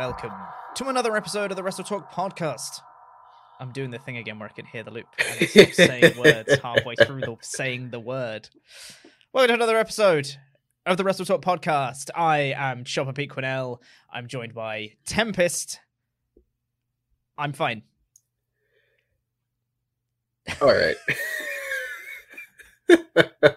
[0.00, 0.32] Welcome
[0.74, 2.80] to another episode of the Wrestle Talk podcast.
[3.60, 6.56] I'm doing the thing again where I can hear the loop and stop saying words
[6.62, 8.48] halfway through the saying the word.
[9.34, 10.36] Welcome to another episode
[10.86, 12.08] of the Wrestle Talk podcast.
[12.14, 13.80] I am Chopper Pete Quinnell.
[14.10, 15.80] I'm joined by Tempest.
[17.36, 17.82] I'm fine.
[20.62, 20.96] All right.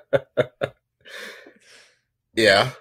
[2.35, 2.71] yeah,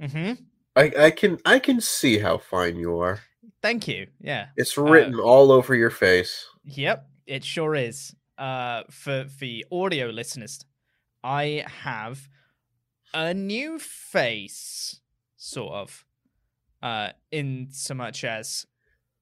[0.00, 0.32] hmm
[0.76, 3.20] I, I can I can see how fine you are.
[3.62, 4.08] Thank you.
[4.20, 4.48] Yeah.
[4.56, 6.46] It's written all over your face.
[6.64, 8.14] Yep, it sure is.
[8.36, 10.64] Uh, for for the audio listeners,
[11.22, 12.28] I have
[13.12, 15.00] a new face,
[15.36, 16.04] sort of.
[16.82, 18.66] Uh, in so much as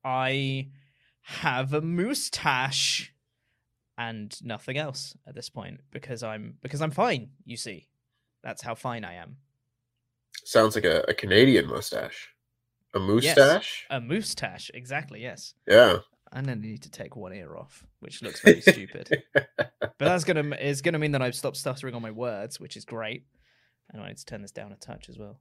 [0.04, 0.70] I
[1.20, 3.12] have a moustache
[3.96, 7.30] and nothing else at this point because I'm because I'm fine.
[7.44, 7.86] You see,
[8.42, 9.36] that's how fine I am.
[10.44, 12.28] Sounds like a, a Canadian mustache.
[12.94, 13.86] A Yes, moustache?
[13.90, 15.22] a moustache, exactly.
[15.22, 15.54] Yes.
[15.66, 15.98] Yeah.
[16.32, 19.22] and then I need to take one ear off, which looks very stupid.
[19.98, 22.84] But that's gonna is gonna mean that I've stopped stuttering on my words, which is
[22.84, 23.24] great.
[23.90, 25.38] And I need to turn this down a touch as well.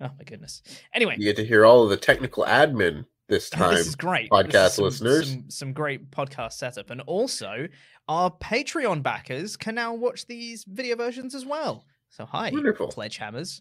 [0.00, 0.62] Oh my goodness.
[0.94, 3.74] Anyway, You get to hear all of the technical admin this time.
[3.74, 4.30] this is great.
[4.30, 5.30] podcast is some- listeners.
[5.30, 7.68] some, some great podcast setup, and also
[8.08, 11.84] our Patreon backers can now watch these video versions as well.
[12.10, 12.88] So hi, Wonderful.
[12.88, 13.60] Pledgehammers.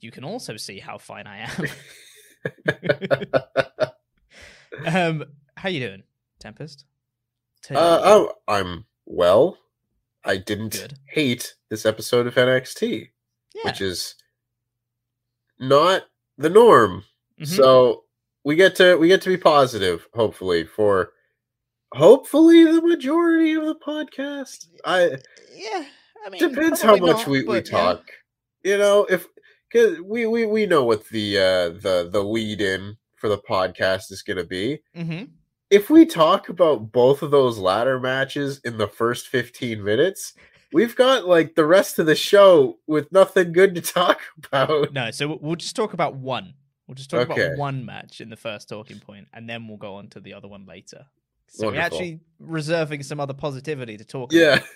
[0.00, 1.66] You can also see how fine I am.
[4.86, 5.24] um,
[5.56, 6.02] how you doing,
[6.38, 6.84] Tempest?
[7.70, 9.58] Uh, oh, I'm well.
[10.24, 10.98] I didn't Good.
[11.06, 13.10] hate this episode of NXT,
[13.54, 13.62] yeah.
[13.64, 14.14] which is
[15.58, 16.04] not
[16.38, 17.04] the norm.
[17.40, 17.46] Mhm.
[17.46, 18.04] So
[18.44, 21.12] we get to we get to be positive, hopefully, for
[21.92, 24.66] hopefully the majority of the podcast.
[24.84, 25.16] I
[25.54, 25.84] yeah.
[26.24, 27.62] I mean, depends how much not, we, we yeah.
[27.62, 28.04] talk.
[28.62, 29.26] You know, if
[29.70, 34.10] because we, we we know what the uh the the lead in for the podcast
[34.10, 34.80] is gonna be.
[34.96, 35.24] Mm-hmm.
[35.70, 40.34] If we talk about both of those ladder matches in the first 15 minutes,
[40.72, 44.92] we've got like the rest of the show with nothing good to talk about.
[44.92, 46.54] No, so we'll- just talk about one.
[46.88, 47.46] We'll just talk Okay.
[47.46, 50.34] about one match in the first talking point, and then we'll go on to the
[50.34, 51.06] other one later.
[51.46, 54.54] So we're actually reserving some other positivity to talk Yeah.
[54.54, 54.64] about.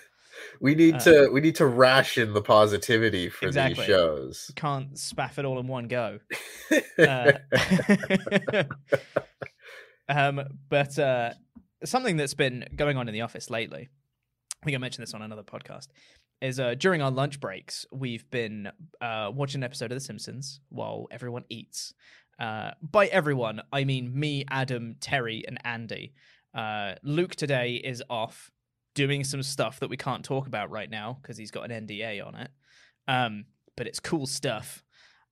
[0.61, 3.75] We need Uh, to we need to ration the positivity for Exactly.
[3.75, 4.51] these shows.
[4.57, 6.19] Can't spaff it all in one go.
[6.99, 7.33] Uh,
[10.09, 11.33] um, but uh,
[11.85, 13.89] something that's been going on in the office lately,
[14.63, 15.89] I think I mentioned this on another podcast,
[16.41, 18.69] is uh, during our lunch breaks, we've been
[19.01, 21.95] uh, watching an episode of The Simpsons while everyone eats.
[22.39, 26.15] Uh, by everyone, I mean me, Adam, Terry, and Andy.
[26.55, 28.51] Uh, Luke today is off
[28.95, 32.25] doing some stuff that we can't talk about right now because he's got an NDA
[32.27, 32.51] on it.
[33.07, 33.45] Um,
[33.77, 34.85] but it's cool stuff.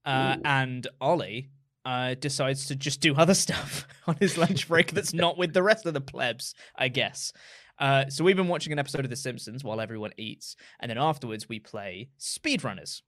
[0.05, 1.49] Uh, and Ollie
[1.85, 5.63] uh, decides to just do other stuff on his lunch break that's not with the
[5.63, 7.33] rest of the plebs, I guess.
[7.79, 10.97] Uh, so we've been watching an episode of The Simpsons while everyone eats, and then
[10.97, 13.01] afterwards we play Speedrunners,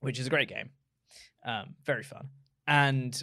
[0.00, 0.70] which is a great game,
[1.46, 2.28] um, very fun.
[2.66, 3.20] And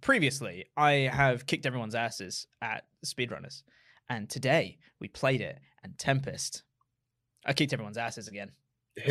[0.00, 3.62] previously, I have kicked everyone's asses at Speedrunners,
[4.10, 5.58] and today we played it.
[5.82, 6.62] And Tempest,
[7.46, 8.50] I kicked everyone's asses again.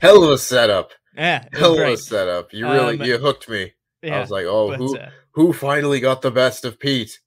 [0.00, 0.92] Hell of a setup.
[1.16, 2.52] Yeah, Hell of a setup.
[2.54, 3.72] You really Um, you hooked me.
[4.02, 7.20] Yeah, I was like, oh, but, who uh, who finally got the best of Pete?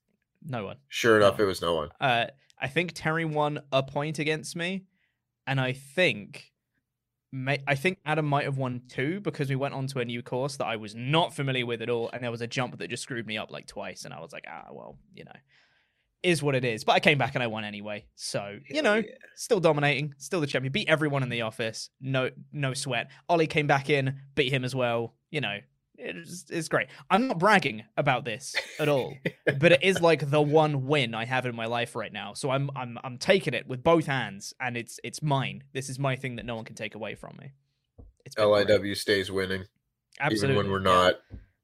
[0.44, 0.76] no one.
[0.88, 1.44] Sure enough, No.
[1.44, 1.88] it was no one.
[2.00, 2.26] Uh,
[2.60, 4.84] I think Terry won a point against me,
[5.46, 6.52] and I think,
[7.36, 10.22] may, I think Adam might have won two because we went on to a new
[10.22, 12.88] course that I was not familiar with at all, and there was a jump that
[12.88, 15.36] just screwed me up like twice, and I was like, ah, well, you know,
[16.22, 16.82] is what it is.
[16.82, 19.02] But I came back and I won anyway, so you know,
[19.36, 23.10] still dominating, still the champion, beat everyone in the office, no, no sweat.
[23.28, 25.14] Ollie came back in, beat him as well.
[25.30, 25.58] You know,
[25.98, 26.88] it's, it's great.
[27.10, 29.14] I'm not bragging about this at all
[29.58, 32.34] but it is like the one win I have in my life right now.
[32.34, 35.64] So I'm I'm I'm taking it with both hands, and it's it's mine.
[35.72, 37.52] This is my thing that no one can take away from me.
[38.24, 38.68] It's been great.
[38.68, 39.64] LIW stays winning,
[40.20, 40.94] absolutely even when we're yeah.
[40.94, 41.14] not.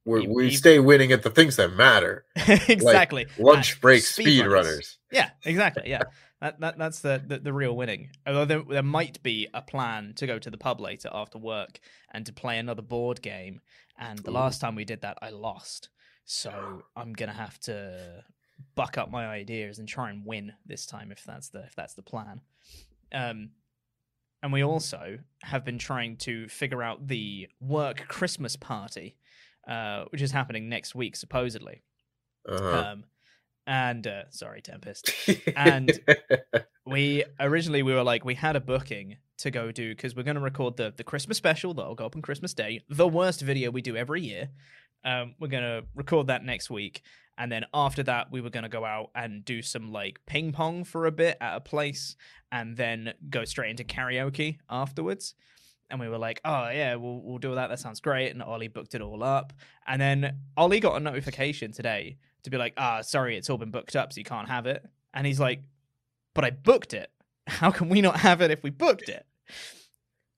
[0.05, 2.25] We're, E- we e- stay winning at the things that matter.
[2.69, 4.67] exactly Lunch Uh, break speed speed runners.
[4.67, 4.99] runners.
[5.12, 5.85] Yeah, exactly.
[5.87, 6.02] Yeah,
[6.40, 8.11] that, that that's the, the the real winning.
[8.26, 11.78] Although there, there might be a plan to go to the pub later after work
[12.12, 13.61] and to play another board game.
[13.99, 14.35] And the Ooh.
[14.35, 15.91] last time we did that, I lost.
[16.25, 18.25] So I'm gonna have to
[18.75, 21.94] buck up my ideas and try and win this time if that's the if that's
[21.94, 22.41] the plan.
[23.12, 23.50] Um,
[24.43, 29.17] and we also have been trying to figure out the work Christmas party,
[29.69, 31.83] uh, which is happening next week supposedly.
[32.49, 32.93] Uh-huh.
[32.93, 33.05] Um,
[33.67, 35.12] and uh, sorry, Tempest.
[35.56, 35.99] and-
[36.85, 40.35] We originally we were like we had a booking to go do because we're going
[40.35, 43.70] to record the the Christmas special that'll go up on Christmas Day, the worst video
[43.70, 44.49] we do every year.
[45.05, 47.03] Um, we're going to record that next week,
[47.38, 50.50] and then after that we were going to go out and do some like ping
[50.53, 52.17] pong for a bit at a place,
[52.50, 55.35] and then go straight into karaoke afterwards.
[55.88, 57.69] And we were like, oh yeah, we'll we'll do that.
[57.69, 58.32] That sounds great.
[58.32, 59.53] And Ollie booked it all up,
[59.87, 63.71] and then Ollie got a notification today to be like, ah, sorry, it's all been
[63.71, 64.85] booked up, so you can't have it.
[65.15, 65.62] And he's like,
[66.35, 67.11] but I booked it.
[67.47, 69.27] How can we not have it if we booked it?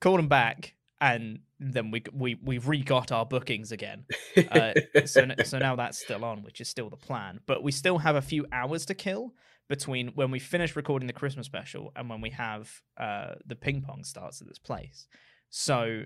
[0.01, 4.05] Called him back, and then we we we re-got our bookings again.
[4.37, 4.73] Uh,
[5.07, 7.41] so so now that's still on, which is still the plan.
[7.47, 9.35] But we still have a few hours to kill
[9.69, 13.81] between when we finish recording the Christmas special and when we have uh, the ping
[13.81, 15.07] pong starts at this place.
[15.49, 16.03] So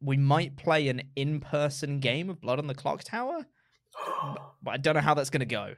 [0.00, 3.46] we might play an in-person game of Blood on the Clock Tower,
[4.62, 5.74] but I don't know how that's going to go.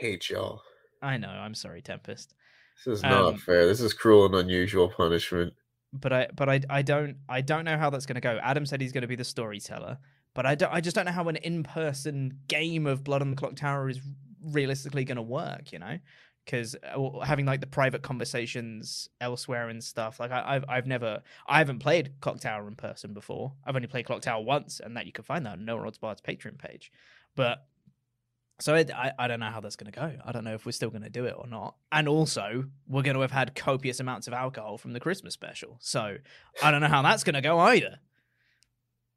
[0.00, 0.62] hate y'all.
[1.02, 1.28] I know.
[1.28, 2.34] I'm sorry, Tempest.
[2.84, 3.66] This is not Um, fair.
[3.66, 5.54] This is cruel and unusual punishment.
[5.92, 8.38] but I but I I don't I don't know how that's going to go.
[8.42, 9.98] Adam said he's going to be the storyteller,
[10.34, 13.36] but I don't I just don't know how an in-person game of Blood on the
[13.36, 14.00] Clock Tower is
[14.44, 15.98] realistically going to work, you know?
[16.46, 16.74] Cuz
[17.24, 20.18] having like the private conversations elsewhere and stuff.
[20.20, 23.52] Like I, I've I've never I haven't played Clock Tower in person before.
[23.64, 25.98] I've only played Clock Tower once and that you can find that on No Odds
[25.98, 26.90] Bar's Patreon page.
[27.38, 27.64] But
[28.58, 30.12] so it, I, I don't know how that's going to go.
[30.24, 31.76] I don't know if we're still going to do it or not.
[31.92, 35.76] And also, we're going to have had copious amounts of alcohol from the Christmas special.
[35.78, 36.16] So
[36.60, 38.00] I don't know how that's going to go either.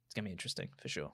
[0.06, 1.14] It's going to be interesting for sure.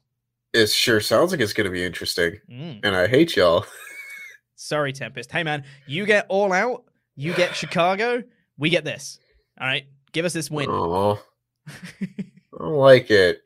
[0.52, 2.42] It sure sounds like it's going to be interesting.
[2.52, 2.82] Mm.
[2.84, 3.66] And I hate y'all.
[4.58, 5.32] Sorry, Tempest.
[5.32, 6.84] Hey, man, you get all out.
[7.16, 8.22] You get Chicago.
[8.58, 9.18] We get this.
[9.62, 9.86] All right.
[10.12, 10.70] Give us this win.
[10.70, 11.22] Oh,
[11.70, 12.08] I
[12.60, 13.44] don't like it.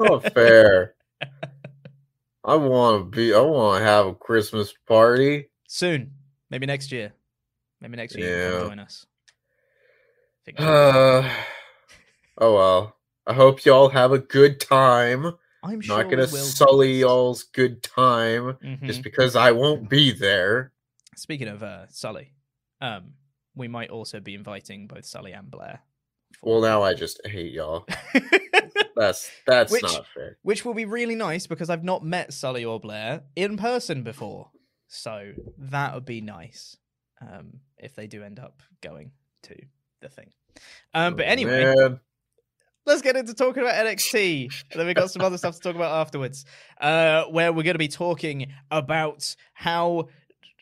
[0.00, 0.96] Not fair.
[2.44, 3.32] I want to be.
[3.34, 5.48] I want to have a Christmas party.
[5.66, 6.12] Soon.
[6.50, 7.12] Maybe next year.
[7.80, 8.68] Maybe next year you can Yeah.
[8.68, 9.06] join us.
[10.58, 11.28] Uh,
[12.38, 12.96] oh well.
[13.26, 15.32] I hope y'all have a good time.
[15.62, 18.84] I'm sure Not gonna sully y'all's good time Mhm.
[18.86, 20.72] just because I won't be there.
[21.16, 22.34] Speaking of uh, Sully,
[22.82, 23.14] um,
[23.54, 25.80] we might also be inviting both Sully and Blair.
[26.42, 27.86] Well, now I just hate y'all.
[28.96, 30.38] That's that's Which- not fair.
[30.42, 34.50] Which will be really nice because I've not met Sully or Blair in person before.
[34.88, 36.76] So that would be nice
[37.20, 39.10] um, if they do end up going
[39.44, 39.56] to
[40.00, 40.30] the thing.
[40.92, 42.00] Um, but Oh, anyway, man.
[42.86, 44.44] let's get into talking about NXT.
[44.70, 46.44] And then we got some other stuff to talk about afterwards,
[46.80, 50.08] uh, where we're going to be talking about how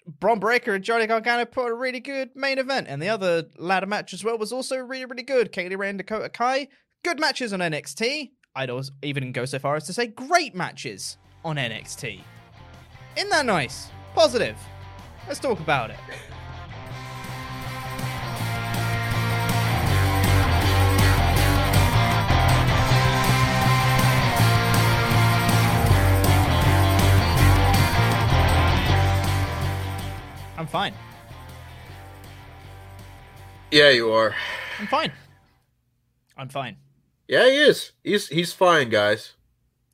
[0.06, 3.86] Bron Breakker and Johnny Gargano put a really good main event, and the other ladder
[3.86, 5.52] match as well was also really, really good.
[5.52, 6.68] Kay Lee Ray and Dakota Kai,
[7.04, 8.30] good matches on NXT.
[8.54, 12.20] I'd also even go so far as to say great matches on NXT.
[13.16, 13.88] Isn't that nice?
[14.14, 14.56] Positive.
[15.26, 15.96] Let's talk about it.
[30.56, 30.94] I'm fine.
[33.72, 34.34] Yeah, you are.
[34.78, 35.10] I'm fine.
[36.36, 36.76] I'm fine.
[37.32, 37.92] Yeah, he is.
[38.04, 39.32] He's he's fine, guys.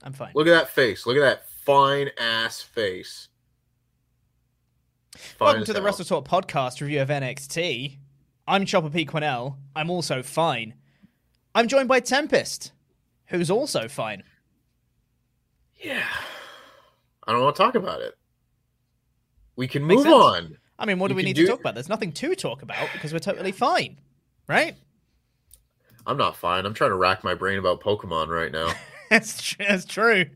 [0.03, 0.33] I'm fine.
[0.35, 1.07] Look at that face.
[1.07, 3.29] Look at that fine ass face.
[5.17, 5.81] Fine Welcome to the.
[5.81, 7.99] Wrestle Talk podcast review of NXT.
[8.49, 9.07] I'm Chopper P.
[9.07, 9.55] Quinnell.
[9.77, 10.75] I'm also fine.
[11.55, 12.73] I'm joined by Tempest,
[13.27, 14.25] who's also fine.
[15.77, 16.09] Yeah.
[17.25, 18.15] I don't want to talk about it.
[19.55, 20.25] We can Makes move sense.
[20.25, 20.59] on.
[20.77, 21.75] I mean, what do we need do- to talk about?
[21.75, 23.99] There's nothing to talk about because we're totally fine,
[24.49, 24.75] right?
[26.09, 26.67] I'm not fine.
[26.67, 28.73] I'm trying to rack my brain about Pokemon right now.
[29.11, 30.27] That's, tr- that's true.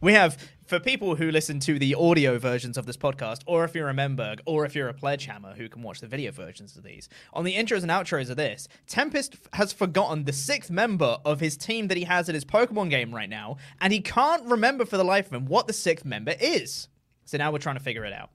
[0.00, 3.76] We have, for people who listen to the audio versions of this podcast, or if
[3.76, 6.76] you're a member, or if you're a pledge hammer who can watch the video versions
[6.76, 11.18] of these, on the intros and outros of this, Tempest has forgotten the sixth member
[11.24, 14.44] of his team that he has in his Pokemon game right now, and he can't
[14.46, 16.88] remember for the life of him what the sixth member is.
[17.24, 18.30] So now we're trying to figure it out.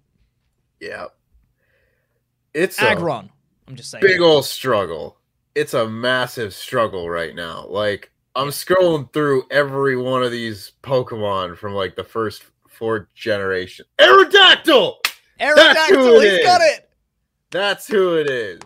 [0.80, 1.08] yeah.
[2.54, 3.32] It's a Aggron.
[3.68, 4.02] I'm just saying.
[4.02, 5.18] big old struggle.
[5.56, 7.66] It's a massive struggle right now.
[7.68, 13.86] Like I'm scrolling through every one of these Pokemon from like the first four generation.
[14.00, 14.96] Aerodactyl!
[15.40, 16.90] That's who Aerodactyl, it he's got it!
[17.52, 18.60] That's who it is.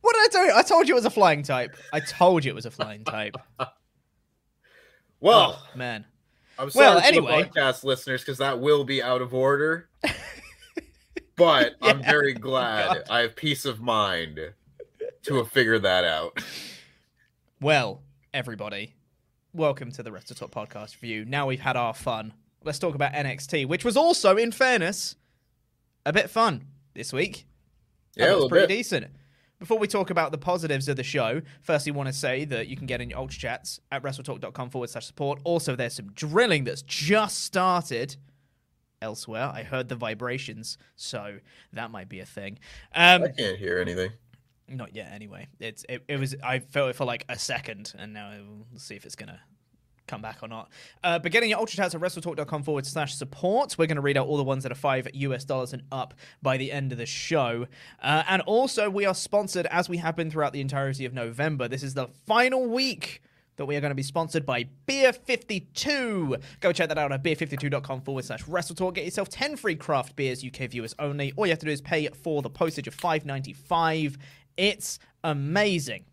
[0.00, 0.52] What did I tell you?
[0.54, 1.76] I told you it was a flying type.
[1.92, 3.36] I told you it was a flying type.
[5.20, 6.04] Well, oh, man.
[6.58, 7.42] I'm sorry well, anyway.
[7.42, 9.88] the podcast listeners because that will be out of order.
[11.36, 13.02] but I'm very glad God.
[13.10, 14.38] I have peace of mind
[15.26, 16.40] to have figured that out.
[17.60, 18.02] Well,
[18.32, 18.94] everybody,
[19.52, 21.24] welcome to the Wrestle Talk podcast review.
[21.24, 22.32] Now we've had our fun.
[22.62, 25.16] Let's talk about NXT, which was also, in fairness,
[26.04, 27.46] a bit fun this week.
[28.14, 28.76] Yeah, a it was pretty bit.
[28.76, 29.06] decent.
[29.58, 32.76] Before we talk about the positives of the show, firstly, want to say that you
[32.76, 35.40] can get in your Ultra Chats at wrestletalk.com forward slash support.
[35.42, 38.14] Also, there's some drilling that's just started
[39.02, 39.50] elsewhere.
[39.52, 41.38] I heard the vibrations, so
[41.72, 42.58] that might be a thing.
[42.94, 44.10] Um, I can't hear anything.
[44.68, 45.48] Not yet, anyway.
[45.60, 46.34] It's it, it was.
[46.42, 48.32] I felt it for like a second, and now
[48.70, 49.40] we'll see if it's gonna
[50.06, 50.70] come back or not.
[51.02, 53.76] Uh, but getting your ultra chats at wrestletalk.com forward slash support.
[53.76, 56.14] We're going to read out all the ones that are five US dollars and up
[56.42, 57.66] by the end of the show.
[58.02, 61.68] Uh, and also, we are sponsored as we have been throughout the entirety of November.
[61.68, 63.22] This is the final week
[63.56, 66.36] that we are going to be sponsored by Beer 52.
[66.60, 68.94] Go check that out at beer52.com forward slash WrestleTalk.
[68.94, 71.32] Get yourself 10 free craft beers, UK viewers only.
[71.36, 74.16] All you have to do is pay for the postage of $5.95.
[74.56, 76.04] It's amazing.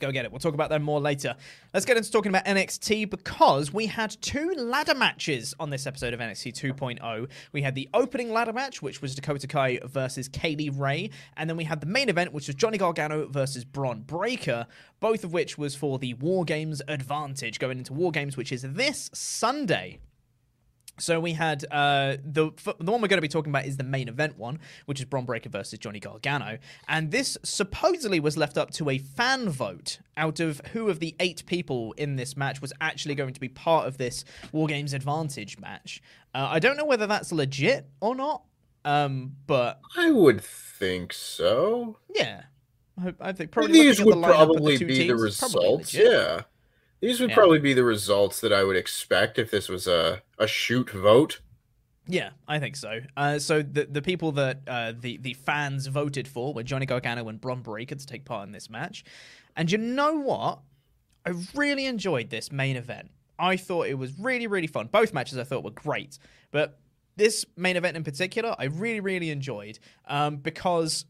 [0.00, 0.32] Go get it.
[0.32, 1.36] We'll talk about that more later.
[1.74, 6.14] Let's get into talking about NXT because we had two ladder matches on this episode
[6.14, 7.28] of NXT 2.0.
[7.52, 11.50] We had the opening ladder match, which was Dakota Kai versus Kay Lee Ray, and
[11.50, 14.66] then we had the main event, which was Johnny Gargano versus Bron Breakker,
[15.00, 18.62] both of which was for the War Games advantage going into War Games, which is
[18.62, 20.00] this Sunday.
[21.00, 23.76] So we had uh, the f- the one we're going to be talking about is
[23.76, 28.36] the main event one, which is Bron Breakker versus Johnny Gargano, and this supposedly was
[28.36, 32.36] left up to a fan vote out of who of the eight people in this
[32.36, 36.02] match was actually going to be part of this War Games Advantage match.
[36.34, 38.44] Uh, I don't know whether that's legit or not,
[38.84, 41.98] um, but I would think so.
[42.14, 42.42] yeah,
[43.02, 45.94] I, I think probably These would the of the probably be the teams, probably results.
[45.94, 46.42] Yeah.
[47.00, 47.36] These would Yeah.
[47.36, 51.40] probably be the results that I would expect if this was a, a shoot vote.
[52.06, 53.00] Yeah, I think so.
[53.16, 57.28] Uh, so the the people that uh, the the fans voted for were Johnny Gargano
[57.28, 59.04] and Bron Breakker to take part in this match,
[59.56, 60.60] and you know what?
[61.24, 63.10] I really enjoyed this main event.
[63.38, 64.88] I thought it was really really fun.
[64.88, 66.18] Both matches I thought were great,
[66.50, 66.80] but
[67.16, 69.78] this main event in particular, I really really enjoyed
[70.08, 71.04] um, because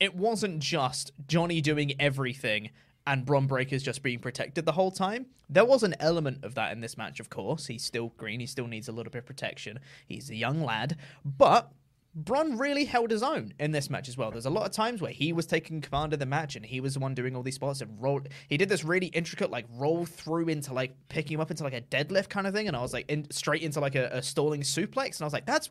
[0.00, 2.70] it wasn't just Johnny doing everything
[3.08, 5.26] and Bron Breakker's just being protected the whole time.
[5.48, 7.66] There was an element of that in this match, of course.
[7.66, 9.80] He's still green, he still needs a little bit of protection.
[10.06, 11.72] He's a young lad, but
[12.14, 14.30] Bron really held his own in this match as well.
[14.30, 16.80] There's a lot of times where he was taking command of the match and he
[16.80, 18.20] was the one doing all these spots and roll.
[18.48, 21.72] He did this really intricate like roll through into like picking him up into like
[21.72, 24.22] a deadlift kind of thing, and I was like in, straight into like a, a
[24.22, 25.70] stalling suplex, and I was like, that's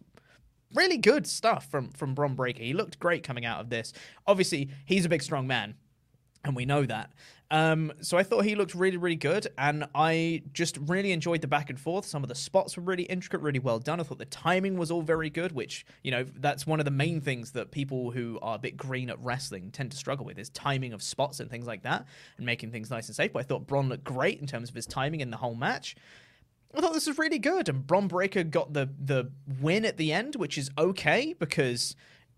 [0.74, 2.63] really good stuff from from Bron Breakker.
[2.63, 3.94] He looked great coming out of this.
[4.25, 5.75] Obviously, he's a big, strong man,
[6.44, 7.12] and we know that.
[7.50, 11.48] Um, so I thought he looked really, really good, and I just really enjoyed the
[11.48, 12.06] back and forth.
[12.06, 14.00] Some of the spots were really intricate, really well done.
[14.00, 16.91] I thought the timing was all very good, which you know that's one of the
[16.91, 20.38] main things that people who are a bit green at wrestling tend to struggle with
[20.38, 23.32] is timing of spots and things like that, and making things nice and safe.
[23.32, 25.96] But I thought Bron looked great in terms of his timing in the whole match.
[26.75, 30.12] I thought this was really good, and Bron Breakker got the the win at the
[30.12, 31.96] end, which is okay because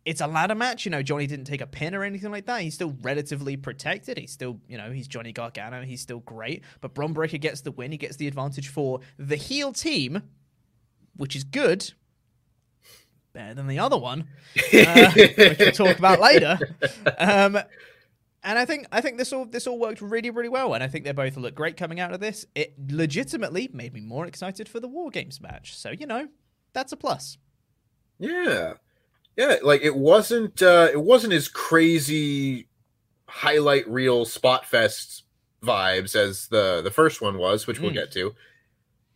[0.09, 0.85] it's a ladder match.
[0.85, 2.61] You know, Johnny didn't take a pin or anything like that.
[2.61, 4.17] He's still relatively protected.
[4.17, 5.83] He's still, you know, he's Johnny Gargano.
[5.83, 6.63] He's still great.
[6.81, 7.91] But Bron Breakker gets the win.
[7.91, 10.23] He gets the advantage for the heel team,
[11.15, 11.93] which is good.
[13.33, 14.27] Better than the other one,
[14.73, 16.57] uh, which we'll talk about later.
[17.19, 17.59] Um,
[18.41, 20.87] and I think I think this all this all worked really really well, and I
[20.87, 22.47] think they both look great coming out of this.
[22.55, 25.77] It legitimately made me more excited for the War Games match.
[25.77, 26.29] So you know,
[26.73, 27.37] that's a plus.
[28.17, 28.73] Yeah.
[29.39, 32.67] Yeah, like it wasn't uh it wasn't as crazy
[33.29, 35.23] highlight reel spot fest
[35.63, 37.95] vibes as the the first one was, which we'll Mm.
[37.95, 38.35] get to.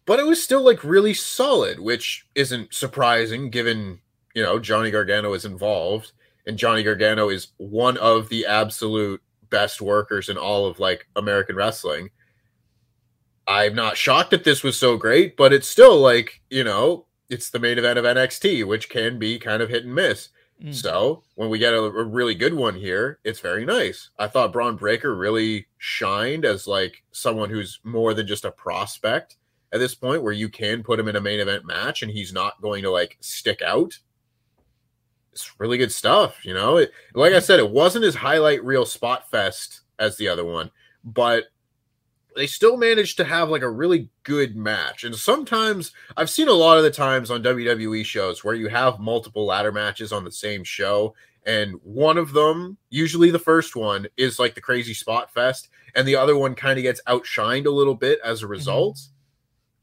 [0.05, 3.99] But it was still like really solid, which isn't surprising given,
[4.33, 6.13] you know, Johnny Gargano is involved
[6.47, 11.57] and Johnny Gargano is one of the absolute best workers in all of like American
[11.57, 12.11] wrestling.
[13.45, 17.49] I'm not shocked that this was so great, but it's still like, you know, it's
[17.49, 20.29] the main event of NXT, which can be kind of hit and miss.
[20.61, 20.73] Mm.
[20.73, 24.09] So when we get a, a really good one here, it's very nice.
[24.19, 29.37] I thought Bron Breakker really shined as like someone who's more than just a prospect
[29.71, 32.31] at this point, where you can put him in a main event match and he's
[32.31, 33.97] not going to like stick out.
[35.31, 36.77] It's really good stuff, you know.
[36.77, 40.69] It, like I said, it wasn't as highlight reel spot fest as the other one,
[41.03, 41.45] but
[42.35, 45.03] they still managed to have like a really good match.
[45.03, 48.99] And sometimes I've seen a lot of the times on WWE shows where you have
[48.99, 51.13] multiple ladder matches on the same show,
[51.45, 56.07] and one of them, usually the first one, is like the crazy spot fest, and
[56.07, 58.95] the other one kind of gets outshined a little bit as a result.
[58.95, 59.09] Mm-hmm.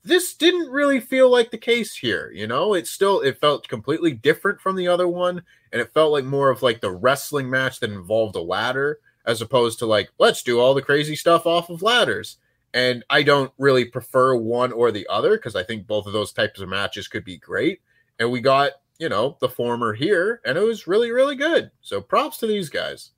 [0.03, 2.73] This didn't really feel like the case here, you know.
[2.73, 5.43] It still it felt completely different from the other one,
[5.73, 9.43] and it felt like more of like the wrestling match that involved a ladder as
[9.43, 12.39] opposed to like let's do all the crazy stuff off of ladders.
[12.73, 16.33] And I don't really prefer one or the other because I think both of those
[16.33, 17.81] types of matches could be great.
[18.19, 21.71] And we got, you know, the former here, and it was really, really good.
[21.81, 23.11] So props to these guys.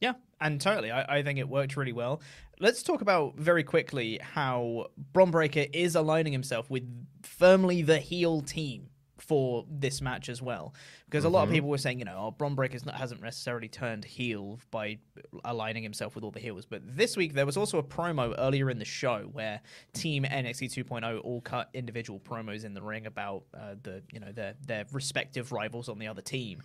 [0.00, 0.90] Yeah, and totally.
[0.90, 2.20] I, I think it worked really well.
[2.58, 6.84] Let's talk about very quickly how Bron Breakker is aligning himself with
[7.22, 8.90] firmly the heel team
[9.30, 10.74] for this match as well.
[11.04, 11.52] Because a lot of Mhm.
[11.52, 14.98] people were saying, you know, oh, Bron Breakker hasn't necessarily turned heel by
[15.44, 16.66] aligning himself with all the heels.
[16.66, 19.60] But this week there was also a promo earlier in the show where
[19.92, 24.32] Team NXT 2.0 all cut individual promos in the ring about uh, the, you know,
[24.32, 26.60] their their respective rivals on the other team,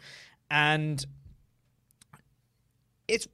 [0.50, 1.06] and
[3.08, 3.28] it's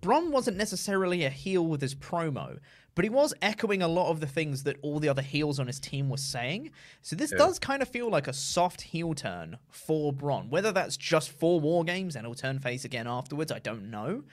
[0.00, 2.58] Bron wasn't necessarily a heel with his promo,
[2.94, 5.66] but he was echoing a lot of the things that all the other heels on
[5.66, 6.70] his team were saying.
[7.02, 7.38] So this Yeah.
[7.38, 10.50] does kind of feel like a soft heel turn for Bron.
[10.50, 14.24] Whether that's just for War Games and he'll turn face again afterwards, I don't know.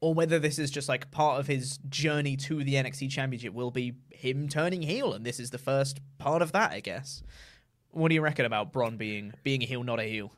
[0.00, 3.70] Or whether this is just like part of his journey to the NXT Championship will
[3.72, 7.22] be him turning heel, and this is the first part of that, I guess.
[7.90, 10.32] What do you reckon about Bron being being a heel, not a heel?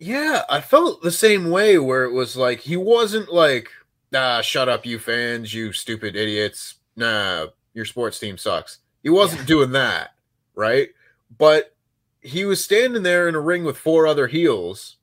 [0.00, 3.70] Yeah, I felt the same way where it was like he wasn't like,
[4.14, 6.76] nah, shut up, you fans, you stupid idiots.
[6.96, 8.78] Nah, your sports team sucks.
[9.02, 9.46] He wasn't Yeah.
[9.46, 10.14] doing that,
[10.54, 10.88] right?
[11.36, 11.74] But
[12.22, 14.96] he was standing there in a ring with four other heels,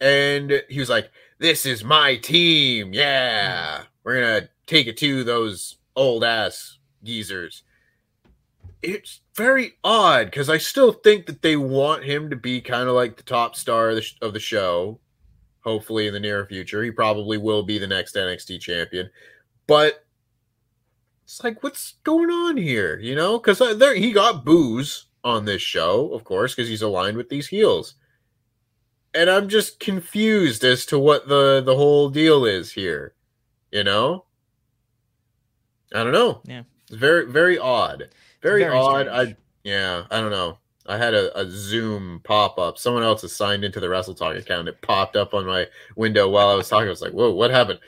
[0.00, 2.92] and he was like, This is my team.
[2.92, 3.78] Yeah.
[3.82, 3.86] Mm.
[4.02, 7.62] We're gonna take it to those old ass geezers.
[8.82, 12.96] It's very odd because I still think that they want him to be kind of
[12.96, 14.98] like the top star of the, sh- of the show.
[15.60, 19.10] Hopefully, in the near future, he probably will be the next NXT champion.
[19.66, 20.04] But
[21.24, 22.98] it's like, what's going on here?
[22.98, 26.82] You know, because uh, there he got booze on this show, of course, because he's
[26.82, 27.94] aligned with these heels,
[29.12, 33.14] and I'm just confused as to what the the whole deal is here.
[33.70, 34.24] You know,
[35.94, 36.40] I don't know.
[36.44, 36.62] Yeah.
[36.86, 38.08] it's very very odd.
[38.40, 39.06] Very, very odd.
[39.06, 39.30] strange.
[39.30, 40.58] I yeah, I don't know.
[40.88, 42.78] I had a, a Zoom pop up.
[42.78, 44.68] Someone else is signed into the Wrestle Talk account.
[44.68, 46.86] It popped up on my window while I was talking.
[46.86, 47.80] I was like, "Whoa, what happened?"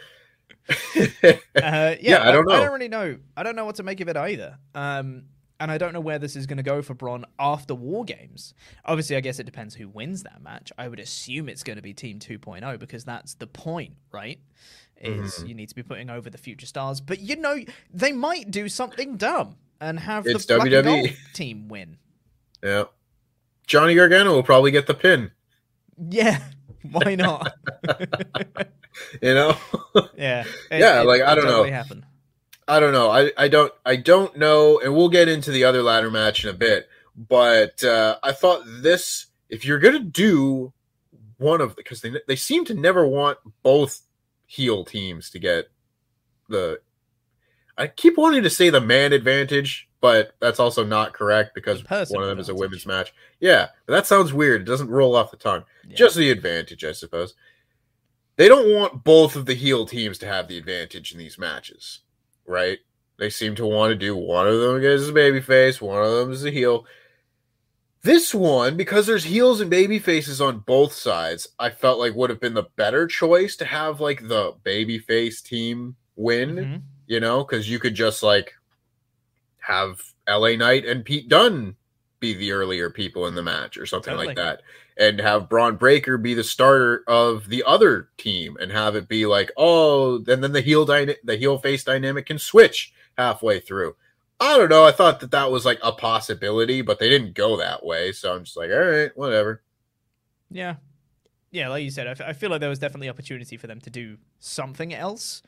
[0.68, 0.74] Uh,
[1.24, 2.54] yeah, Yeah, I don't know.
[2.54, 3.18] I don't really know.
[3.36, 4.58] I don't know what to make of it either.
[4.74, 5.24] Um,
[5.58, 8.54] and I don't know where this is going to go for Bron after War Games.
[8.84, 10.72] Obviously, I guess it depends who wins that match.
[10.78, 14.40] I would assume it's going to be Team 2.0 because that's the point, right?
[14.96, 15.48] Is Mhm.
[15.48, 17.58] you need to be putting over the future stars, but you know
[17.92, 21.16] they might do something dumb and have It's the WWE.
[21.32, 21.96] team win.
[22.62, 22.84] Yeah,
[23.66, 25.30] Johnny Gargano will probably get the pin.
[26.08, 26.40] Yeah,
[26.90, 27.52] why not?
[29.22, 29.56] You know,
[30.16, 31.64] yeah, Yeah, like, I don't know.
[31.64, 32.04] Happen.
[32.68, 33.10] I don't know.
[33.10, 36.50] I, I don't I don't know, and we'll get into the other ladder match in
[36.50, 36.88] a bit.
[37.16, 40.72] But uh, I thought this, if you're gonna do
[41.38, 44.02] one of because they they seem to never want both
[44.46, 45.68] heel teams to get
[46.48, 46.80] the.
[47.76, 52.22] I keep wanting to say the man advantage, but that's also not correct because one
[52.22, 53.12] of them is a women's match.
[53.40, 54.62] Yeah, but that sounds weird.
[54.62, 55.64] It doesn't roll off the tongue.
[55.86, 55.96] Yeah.
[55.96, 57.34] Just the advantage, I suppose.
[58.36, 62.00] They don't want both of the heel teams to have the advantage in these matches,
[62.46, 62.78] right?
[63.18, 66.32] They seem to want to do one of them as a babyface, one of them
[66.32, 66.86] as a heel.
[68.02, 72.30] This one, because there's heels and baby faces on both sides, I felt like would
[72.30, 76.82] have been the better choice to have like the babyface team win, Mhm.
[77.06, 78.54] you know, because you could just like
[79.60, 81.76] have LA Knight and Pete Dunne
[82.18, 84.62] be the earlier people in the match or something like that.
[84.98, 89.24] And have Bron Breakker be the starter of the other team and have it be
[89.24, 93.96] like, oh, and then the heel dyna- the heel face dynamic can switch halfway through.
[94.38, 94.84] I don't know.
[94.84, 98.12] I thought that that was like a possibility, but they didn't go that way.
[98.12, 99.62] So I'm just like, all right, whatever.
[100.50, 100.76] Yeah.
[101.50, 103.80] Yeah, like you said, I, f- I feel like there was definitely opportunity for them
[103.80, 105.42] to do something else.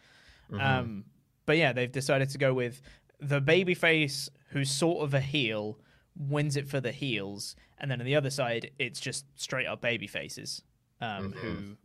[0.50, 0.60] Mhm.
[0.62, 1.04] Um,
[1.46, 2.80] but yeah, they've decided to go with
[3.22, 5.78] the babyface who's sort of a heel
[6.16, 9.80] wins it for the heels, and then on the other side, it's just straight up
[9.80, 10.62] baby faces
[11.00, 11.36] um, Mhm.
[11.36, 11.76] who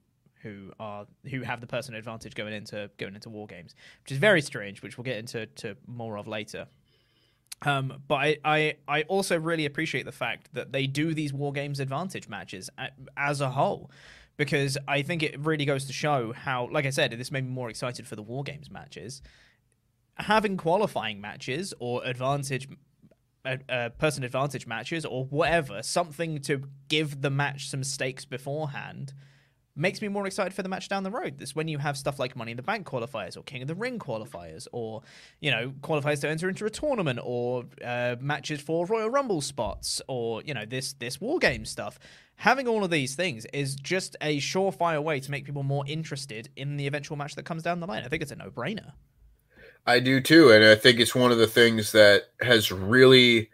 [0.43, 3.73] who are who have the personal advantage going into going into war games,
[4.04, 6.67] which is very strange, which we'll get into to more of later.
[7.63, 11.52] Um, but I, I, I also really appreciate the fact that they do these war
[11.52, 12.69] games advantage matches
[13.17, 13.89] as a whole,
[14.38, 17.50] because I think it really goes to show how, like I said, this made me
[17.50, 19.23] more excited for the war games matches.
[20.19, 22.67] Having qualifying matches or advantage,
[23.45, 29.13] uh, uh, person advantage matches or whatever, something to give the match some stakes beforehand,
[29.77, 31.38] makes me more excited for the match down the road.
[31.38, 33.75] This when you have stuff like Money in the Bank qualifiers or King of the
[33.75, 35.03] Ring qualifiers or
[35.39, 40.01] you know qualifiers to enter into a tournament or uh, matches for Royal Rumble spots
[40.08, 41.99] or you know this this War Game stuff.
[42.38, 46.49] Having all of these things is just a surefire way to make people more interested
[46.56, 48.03] in the eventual match that comes down the line.
[48.03, 48.93] I think it's a no brainer.
[49.88, 53.50] I do too, and I think it's one of the things that has really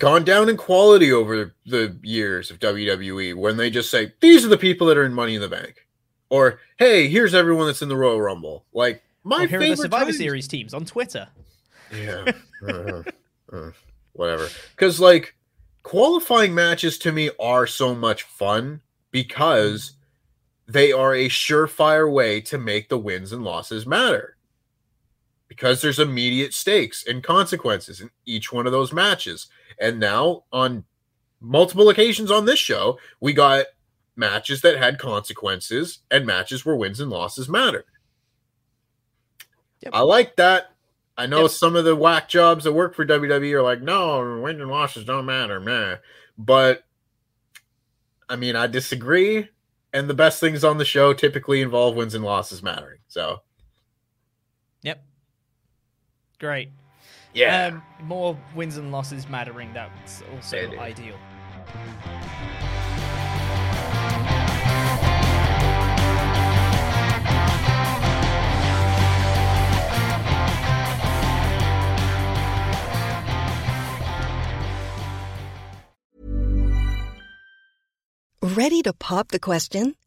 [0.00, 4.48] gone down in quality over the years of WWE when they just say these are
[4.48, 5.86] the people that are in Money in the Bank,
[6.28, 8.64] or hey, here's everyone that's in the Royal Rumble.
[8.72, 11.28] Like my here are favorite the Survivor Series teams on Twitter.
[11.96, 12.32] Yeah,
[12.68, 13.02] uh,
[13.52, 13.70] uh,
[14.12, 14.48] whatever.
[14.72, 15.36] Because like
[15.84, 18.80] qualifying matches to me are so much fun
[19.12, 19.92] because
[20.66, 24.33] they are a surefire way to make the wins and losses matter.
[25.56, 29.46] Because there's immediate stakes and consequences in each one of those matches.
[29.80, 30.84] And now, on
[31.40, 33.66] multiple occasions on this show, we got
[34.16, 37.84] matches that had consequences and matches where wins and losses mattered.
[39.80, 39.92] Yep.
[39.94, 40.72] I like that.
[41.16, 41.50] I know Yep.
[41.50, 45.04] some of the whack jobs that work for WWE are like, no, wins and losses
[45.04, 45.98] don't matter, man.
[46.36, 46.84] But
[48.28, 49.48] I mean, I disagree.
[49.92, 52.98] And the best things on the show typically involve wins and losses mattering.
[53.06, 53.42] So,
[54.82, 55.04] Yep.
[56.44, 56.68] Great.
[57.32, 57.68] yeah.
[57.68, 59.72] Um, more wins and losses mattering.
[59.72, 60.78] That's also Indeed.
[60.78, 61.16] ideal.
[78.42, 79.94] Ready to pop the question?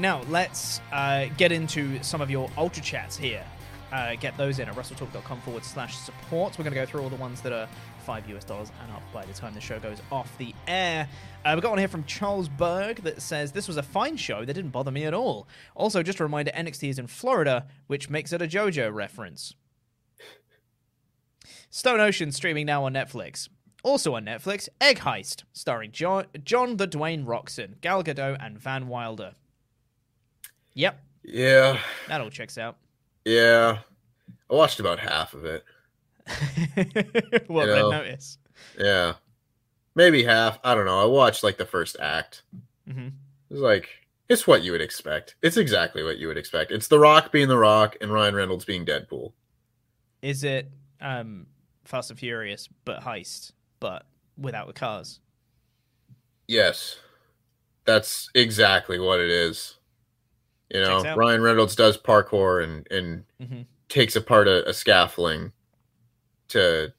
[0.00, 3.44] Now let's uh, get into some of your ultra chats here.
[3.92, 6.56] Uh, get those in at wrestletalk.com forward slash support.
[6.56, 7.68] We're going to go through all the ones that are
[8.06, 11.08] five US dollars and up by the time the show goes off the air.
[11.44, 14.44] Uh, we've got one here from Charles Berg that says this was a fine show
[14.44, 15.48] that didn't bother me at all.
[15.74, 19.54] Also, just a reminder, NXT is in Florida, which makes it a JoJo reference.
[21.70, 23.48] Stone Ocean streaming now on Netflix.
[23.82, 28.88] Also on Netflix, Egg Heist, starring John, John the Dwayne Roxon, Gal Gadot, and Van
[28.88, 29.34] Wilder.
[30.80, 32.76] Yep, Yeah, that all checks out.
[33.26, 33.80] yeah.
[34.50, 35.62] I watched about half of it.
[37.46, 37.90] what You red know.
[37.90, 38.38] notice?
[38.78, 39.14] Yeah,
[39.94, 40.58] maybe half.
[40.64, 40.98] I don't know.
[41.00, 42.42] I watched like the first act.
[42.88, 43.06] Mm-hmm.
[43.08, 43.12] It
[43.52, 43.88] was like
[44.28, 45.36] it's what you would expect.
[45.42, 46.72] It's exactly what you would expect.
[46.72, 49.32] It's The Rock being The Rock and Ryan Reynolds being Deadpool.
[50.22, 51.46] Is it um,
[51.84, 54.06] Fast and Furious but heist, but
[54.38, 55.20] without the cars?
[56.48, 56.98] Yes,
[57.84, 59.76] that's exactly what it is.
[60.70, 65.52] You know, Ryan Reynolds does parkour and and hmm takes apart a, a scaffolding
[66.46, 66.92] to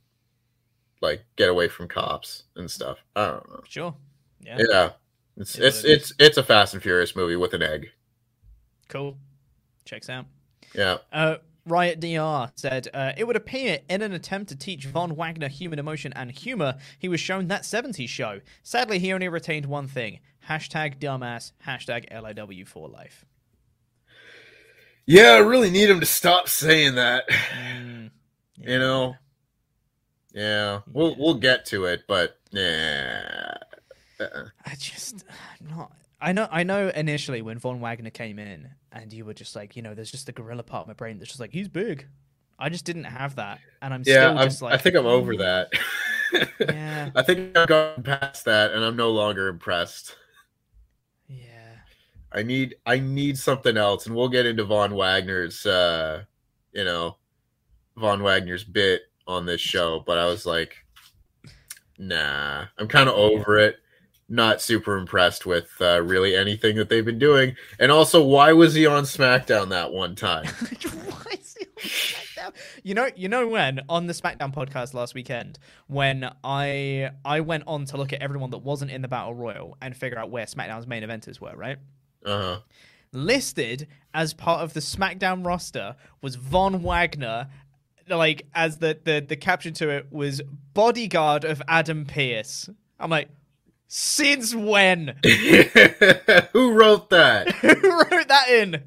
[1.01, 2.99] like get away from cops and stuff.
[3.15, 3.62] I don't know.
[3.67, 3.95] Sure.
[4.41, 4.57] Yeah.
[4.60, 4.89] Yeah,
[5.38, 7.88] it's it's it's it's a Fast and Furious movie with an egg.
[8.89, 9.17] Cool.
[9.86, 10.25] Checks out.
[10.75, 10.97] Yeah.
[11.12, 15.47] Uh, Riot DR said, uh, It would appear in an attempt to teach Von Wagner
[15.47, 18.41] human emotion and humor, he was shown that 70s show.
[18.63, 23.25] Sadly, he only retained one thing hashtag dumbass, hashtag LIW for life.
[25.06, 27.26] Yeah, I really need him to stop saying that.
[27.52, 28.12] Mm,
[28.58, 29.16] You know.
[30.34, 33.58] Yeah, we'll we'll get to it, but yeah.
[34.20, 34.48] Uh-uh.
[34.66, 35.26] I just,
[35.60, 35.92] I'm not.
[36.20, 36.90] I know, I know.
[36.90, 40.28] Initially, when Von Wagner came in, and you were just like, you know, there's just
[40.28, 42.08] the gorilla part of my brain that's just like, he's big.
[42.60, 45.06] I just didn't have that, and I'm Yeah, still I'm, just like, I think I'm
[45.06, 45.70] over "Mm, that.
[46.68, 47.12] Yeah.
[47.16, 50.16] I think I've gone past that, and I'm no longer impressed.
[52.34, 56.24] I need I need something else, and we'll get into Von Wagner's, uh,
[56.72, 57.17] you know,
[57.98, 60.02] Von Wagner's bit on this show.
[60.06, 60.86] But I was like,
[61.98, 63.78] nah, I'm kind of over it.
[64.30, 68.74] Not super impressed with uh, really anything that they've been doing, and also, why was
[68.74, 70.46] he on SmackDown that one time?
[71.12, 72.54] Why is he on SmackDown?
[72.82, 77.65] You know, you know when on the SmackDown podcast last weekend, when I I went
[77.67, 80.46] on to look at everyone that wasn't in the Battle Royal and figure out where
[80.46, 81.78] SmackDown's main eventers were, right?
[82.25, 82.60] Uh huh.
[83.12, 87.49] Listed as part of the SmackDown roster was Von Wagner,
[88.07, 90.41] like as the the the caption to it was
[90.73, 92.69] bodyguard of Adam Pearce.
[92.99, 93.29] I'm like,
[93.88, 95.17] since when?
[96.53, 97.51] Who wrote that?
[97.62, 98.84] Who wrote that in?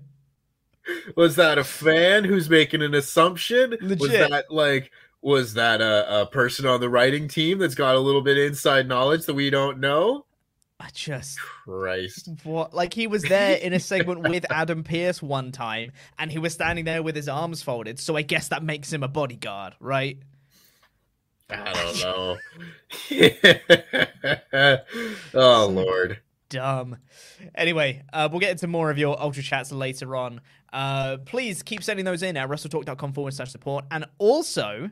[1.17, 3.77] Was that a fan who's making an assumption?
[3.83, 8.01] Was that like was that a, a person on the writing team that's got a
[8.01, 10.27] little bit inside knowledge that we don't know?
[10.81, 12.29] I just Christ.
[12.43, 12.75] What?
[12.75, 16.53] Like he was there in a segment with Adam Pearce one time, and he was
[16.53, 17.99] standing there with his arms folded.
[18.01, 20.19] So I guess that makes him a bodyguard, right?
[21.49, 22.39] I don't know.
[25.35, 26.19] oh Lord.
[26.49, 26.97] Dumb.
[27.55, 30.41] Anyway, uh, we'll get into more of your ultra chats later on.
[30.73, 34.91] Uh, please keep sending those in at wrestletalk.com forward slash support, and also.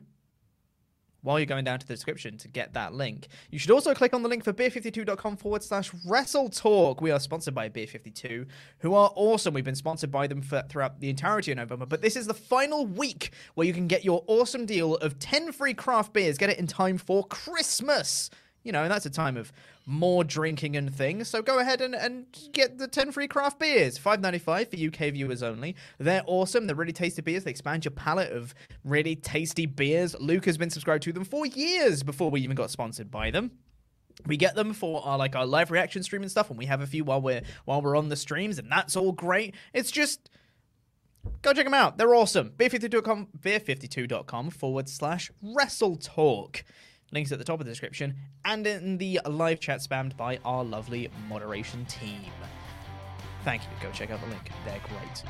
[1.22, 4.12] While you're going down to the description to get that link, you should also click
[4.12, 7.00] on the link for beer52.com forward slash wrestle talk.
[7.00, 8.46] We are sponsored by Beer52,
[8.80, 9.54] who are awesome.
[9.54, 12.34] We've been sponsored by them for, throughout the entirety of November, but this is the
[12.34, 16.38] final week where you can get your awesome deal of 10 free craft beers.
[16.38, 18.28] Get it in time for Christmas.
[18.64, 19.52] You know, and that's a time of
[19.86, 21.28] more drinking and things.
[21.28, 23.98] So go ahead and, and get the 10 free craft beers.
[23.98, 25.74] Five ninety five for UK viewers only.
[25.98, 26.66] They're awesome.
[26.66, 27.44] They're really tasty beers.
[27.44, 30.14] They expand your palate of really tasty beers.
[30.20, 33.50] Luke has been subscribed to them for years before we even got sponsored by them.
[34.26, 36.80] We get them for our like our live reaction stream and stuff, and we have
[36.80, 39.54] a few while we're while we're on the streams, and that's all great.
[39.72, 40.30] It's just
[41.42, 41.98] go check them out.
[41.98, 42.50] They're awesome.
[42.50, 46.64] Beer52.com, beer52.com forward slash wrestle talk.
[47.12, 48.14] Links at the top of the description
[48.46, 52.32] and in the live chat spammed by our lovely moderation team.
[53.44, 53.68] Thank you.
[53.82, 54.50] Go check out the link.
[54.64, 55.22] They're great.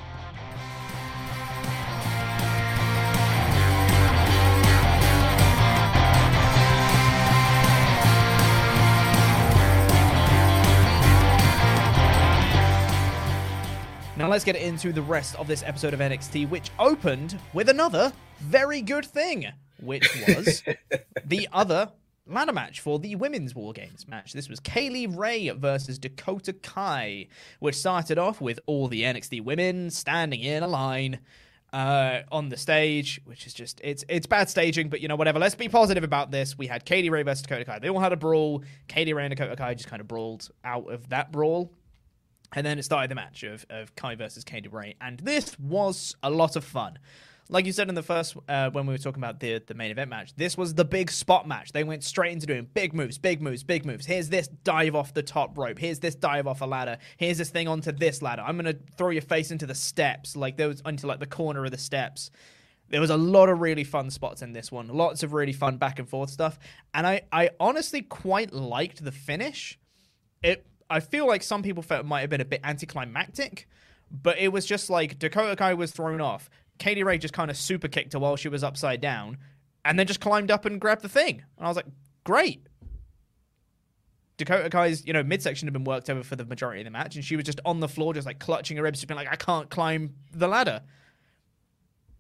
[14.16, 18.12] Now let's get into the rest of this episode of NXT, which opened with another
[18.38, 20.62] very good thing, which was
[21.24, 21.92] the other
[22.26, 24.32] ladder match for the women's War Games match.
[24.32, 27.28] This was Kay Lee Ray versus Dakota Kai,
[27.60, 31.20] which started off with all the NXT women standing in a line
[31.72, 35.38] uh, on the stage, which is just it's it's bad staging, but you know whatever.
[35.38, 36.56] Let's be positive about this.
[36.56, 37.78] We had Kay Lee Ray versus Dakota Kai.
[37.78, 38.62] They all had a brawl.
[38.88, 41.72] Kay Lee Ray and Dakota Kai just kind of brawled out of that brawl.
[42.54, 45.58] And then it started the match of, of Kai versus Kay Lee Ray, and this
[45.58, 46.98] was a lot of fun.
[47.52, 49.90] Like you said in the first, uh, when we were talking about the the main
[49.90, 51.72] event match, this was the big spot match.
[51.72, 54.06] They went straight into doing big moves, big moves, big moves.
[54.06, 55.78] Here's this dive off the top rope.
[55.78, 56.96] Here's this dive off a ladder.
[57.18, 58.40] Here's this thing onto this ladder.
[58.40, 61.62] I'm gonna throw your face into the steps, like there was into like the corner
[61.62, 62.30] of the steps.
[62.88, 64.88] There was a lot of really fun spots in this one.
[64.88, 66.58] Lots of really fun back and forth stuff,
[66.94, 69.78] and I I honestly quite liked the finish.
[70.42, 73.68] It I feel like some people felt it might have been a bit anticlimactic,
[74.10, 76.48] but it was just like Dakota Kai was thrown off.
[76.82, 79.38] Kay Lee Ray just kind of super kicked her while she was upside down,
[79.84, 81.42] and then just climbed up and grabbed the thing.
[81.56, 81.86] And I was like,
[82.24, 82.66] great.
[84.36, 87.14] Dakota Kai's, you know, midsection had been worked over for the majority of the match,
[87.14, 89.28] and she was just on the floor, just like clutching her ribs, just being like,
[89.30, 90.82] I can't climb the ladder.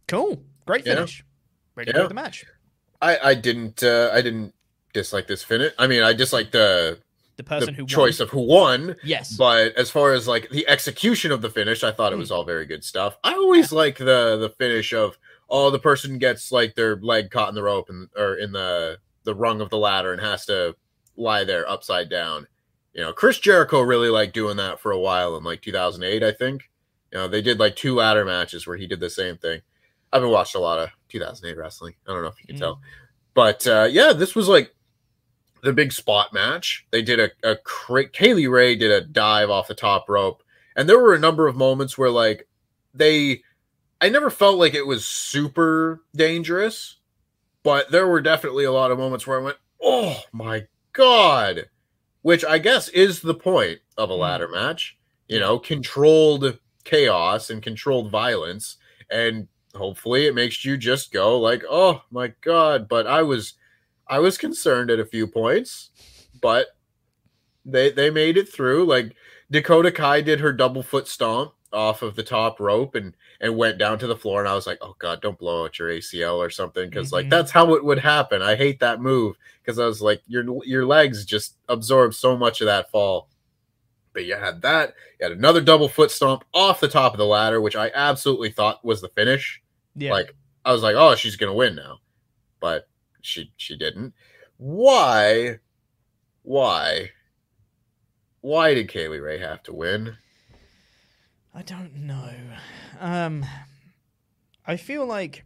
[0.06, 0.40] Cool.
[0.64, 0.94] Great Yeah.
[0.94, 1.24] finish.
[1.74, 2.02] Ready to Yeah.
[2.02, 2.44] go to the match.
[3.00, 4.54] I I didn't uh, I didn't
[4.92, 5.72] dislike this finish.
[5.76, 7.00] I mean, I disliked the
[7.42, 8.24] The person the who choice won.
[8.26, 8.96] of who won.
[9.04, 9.36] Yes.
[9.36, 12.34] But as far as like the execution of the finish, I thought it was Hmm.
[12.36, 13.16] all very good stuff.
[13.24, 17.48] I always like the the finish of oh the person gets like their leg caught
[17.50, 20.74] in the rope and or in the the rung of the ladder and has to
[21.16, 22.46] lie there upside down.
[22.94, 26.32] You know, Chris Jericho really liked doing that for a while in like 2008, I
[26.32, 26.68] think.
[27.12, 29.60] You know, they did like two ladder matches where he did the same thing.
[30.12, 31.94] I've been watching a lot of 2008 wrestling.
[32.06, 32.60] I don't know if you can Mm.
[32.60, 32.80] tell,
[33.34, 34.74] but uh, yeah, this was like
[35.62, 36.86] the big spot match.
[36.90, 40.42] They did a, a cra- Kay Lee Ray did a dive off the top rope,
[40.76, 42.48] and there were a number of moments where like
[42.94, 43.42] they,
[44.00, 46.98] I never felt like it was super dangerous,
[47.62, 51.68] but there were definitely a lot of moments where I went, oh my god,
[52.22, 54.18] which I guess is the point of a Mm.
[54.18, 54.96] ladder match.
[55.28, 58.76] You know, controlled chaos and controlled violence,
[59.10, 62.88] and hopefully it makes you just go like, oh my god.
[62.88, 63.54] But I was
[64.12, 65.90] I was concerned at a few points,
[66.40, 66.66] but
[67.64, 68.84] they they made it through.
[68.84, 69.14] Like
[69.50, 73.78] Dakota Kai did her double foot stomp off of the top rope and and went
[73.78, 76.36] down to the floor and I was like, "Oh god, don't blow out your ACL
[76.36, 77.30] or something because like Mhm.
[77.30, 80.84] that's how it would happen." I hate that move because I was like your your
[80.84, 83.30] legs just absorb so much of that fall.
[84.12, 87.24] But you had that, you had another double foot stomp off the top of the
[87.24, 89.62] ladder, which I absolutely thought was the finish.
[89.96, 90.12] Yeah.
[90.12, 90.34] Like
[90.66, 92.00] I was like, "Oh, she's going to win now."
[92.60, 92.86] But
[93.22, 94.14] she she didn't.
[94.56, 95.58] Why?
[96.42, 97.10] Why?
[98.40, 100.16] Why did Kay Lee Ray have to win?
[101.54, 102.34] I don't know.
[102.98, 103.44] Um,
[104.66, 105.44] I feel like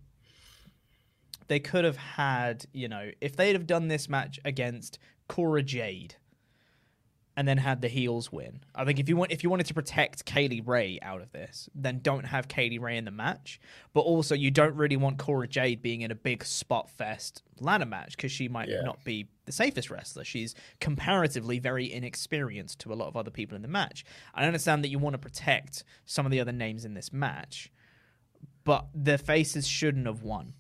[1.49, 6.17] they could have had, you know, if they'd have done this match against Cora Jade
[7.39, 8.61] and then had the heels win.
[8.75, 11.33] I think if you want if you wanted to protect Kay Lee Ray out of
[11.33, 13.61] this, then don't have Kay Lee Ray in the match.
[13.93, 17.85] But also you don't really want Cora Jade being in a big spot fest ladder
[17.87, 18.81] match because she might Yeah.
[18.83, 20.25] not be the safest wrestler.
[20.25, 24.05] She's comparatively very inexperienced to a lot of other people in the match.
[24.35, 27.71] I understand that you want to protect some of the other names in this match,
[28.65, 30.55] but the faces shouldn't have won.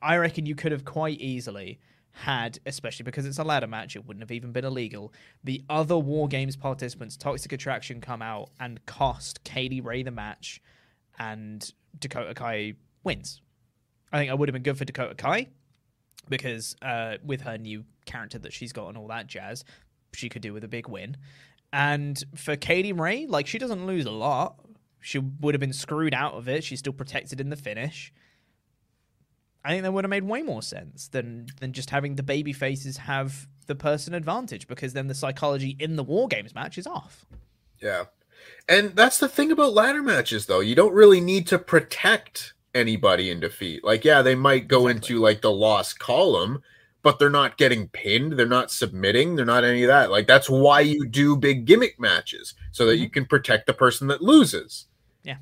[0.00, 1.80] I reckon you could have quite easily
[2.14, 5.12] had, especially because it's a ladder match, it wouldn't have even been illegal.
[5.42, 10.12] The other War Games participants, Toxic Attraction, come out and cost Kay Lee Ray the
[10.12, 10.62] match,
[11.18, 13.42] and Dakota Kai wins.
[14.12, 15.48] I think that would have been good for Dakota Kai
[16.28, 19.64] because uh, with her new character that she's got and all that jazz,
[20.12, 21.16] she could do with a big win.
[21.72, 24.60] And for Kay Lee Ray, like she doesn't lose a lot.
[25.00, 26.62] She would have been screwed out of it.
[26.62, 28.12] She's still protected in the finish.
[29.64, 32.52] I think that would have made way more sense than than just having the baby
[32.52, 36.86] faces have the person advantage because then the psychology in the war games match is
[36.86, 37.24] off.
[37.80, 38.04] Yeah.
[38.68, 40.60] And that's the thing about ladder matches though.
[40.60, 43.82] You don't really need to protect anybody in defeat.
[43.82, 45.14] Like yeah, they might go Exactly.
[45.14, 46.62] into like the lost column,
[47.02, 50.10] but they're not getting pinned, they're not submitting, they're not any of that.
[50.10, 53.14] Like that's why you do big gimmick matches so that you mm-hmm.
[53.14, 54.86] can protect the person that loses.
[55.22, 55.36] Yeah.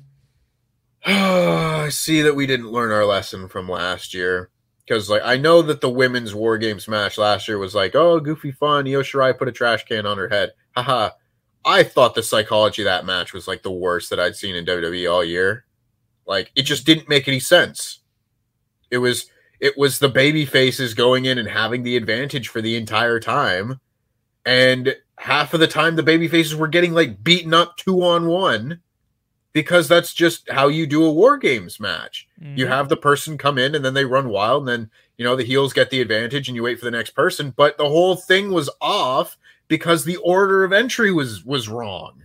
[1.05, 4.49] I see that we didn't learn our lesson from last year.
[4.85, 8.19] Because like I know that the women's war games match last year was like, oh,
[8.19, 8.87] goofy fun.
[8.87, 10.51] Io Shirai put a trash can on her head.
[10.75, 11.11] Haha.
[11.65, 14.65] I thought the psychology of that match was like the worst that I'd seen in
[14.65, 15.65] WWE all year.
[16.25, 17.99] Like it just didn't make any sense.
[18.91, 19.27] It was
[19.59, 23.79] it was the baby faces going in and having the advantage for the entire time.
[24.45, 28.27] And half of the time the baby faces were getting like beaten up two on
[28.27, 28.81] one
[29.53, 32.27] because that's just how you do a war games match.
[32.41, 32.73] You mm-hmm.
[32.73, 35.43] have the person come in and then they run wild and then you know the
[35.43, 38.51] heels get the advantage and you wait for the next person, but the whole thing
[38.51, 39.37] was off
[39.67, 42.23] because the order of entry was was wrong.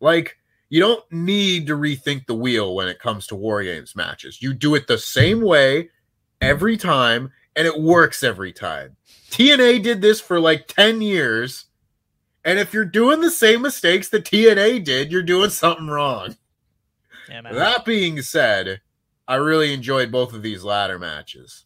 [0.00, 0.36] Like
[0.68, 4.42] you don't need to rethink the wheel when it comes to war games matches.
[4.42, 5.90] You do it the same way
[6.40, 8.96] every time and it works every time.
[9.30, 11.66] TNA did this for like 10 years
[12.44, 16.36] And if you're doing the same mistakes that TNA did, you're doing something wrong.
[17.30, 17.42] Yeah.
[17.42, 18.80] That being said,
[19.28, 21.64] I really enjoyed both of these ladder matches.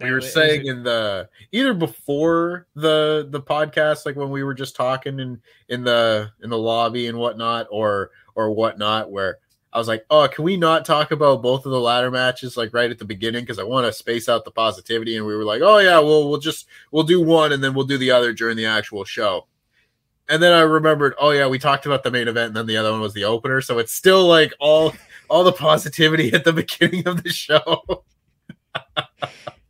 [0.00, 4.54] We were was saying in the either before the the podcast, like when we were
[4.54, 9.38] just talking in in the in the lobby and whatnot, or or whatnot, where
[9.72, 12.72] I was like, oh, can we not talk about both of the ladder matches like
[12.72, 15.44] right at the beginning because I want to space out the positivity, and we were
[15.44, 18.32] like, oh yeah, well we'll just we'll do one and then we'll do the other
[18.32, 19.46] during the actual show.
[20.28, 22.76] And then I remembered, oh yeah, we talked about the main event, and then the
[22.76, 23.60] other one was the opener.
[23.60, 24.92] So it's still like all
[25.30, 28.04] all the positivity at the beginning of the show.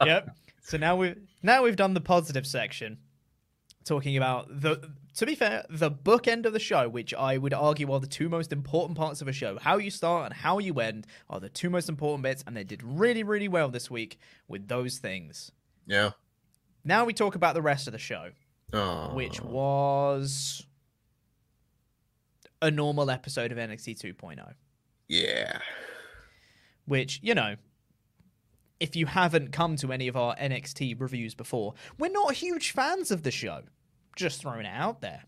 [0.04, 0.34] yep.
[0.62, 2.98] So now we've now we've done the positive section,
[3.84, 4.90] talking about the.
[5.14, 8.28] To be fair, the bookend of the show, which I would argue are the two
[8.28, 11.48] most important parts of a show, how you start and how you end, are the
[11.48, 15.50] two most important bits, and they did really, really well this week with those things.
[15.88, 16.10] Yeah.
[16.84, 18.30] Now we talk about the rest of the show,
[18.72, 19.14] Oh.
[19.14, 20.66] which was
[22.60, 24.52] a normal episode of NXT 2.0.
[25.08, 25.58] yeah.
[26.86, 27.56] which you know
[28.80, 33.10] if you haven't come to any of our NXT reviews before, we're not huge fans
[33.10, 33.62] of the show.
[34.14, 35.24] Just throwing it out there.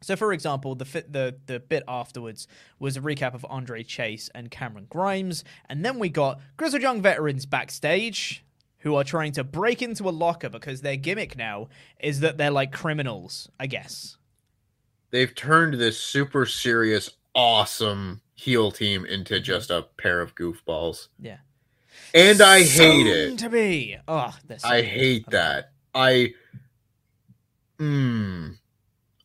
[0.00, 2.48] So, for example, the fi- the the bit afterwards
[2.78, 7.00] was a recap of Andre Chase and Cameron Grimes, and then we got grizzled young
[7.00, 8.44] veterans backstage
[8.82, 11.68] who are trying to break into a locker because their gimmick now
[12.00, 13.48] is that they're like criminals.
[13.58, 14.16] I guess.
[15.10, 21.08] They've turned this super serious, awesome heel team into just a pair of goofballs.
[21.20, 21.38] Yeah.
[22.14, 23.38] And I hate it.
[23.38, 23.96] To be.
[24.08, 24.88] Oh, so I good.
[24.88, 25.70] hate don't that.
[25.94, 26.32] I
[27.78, 28.56] mm,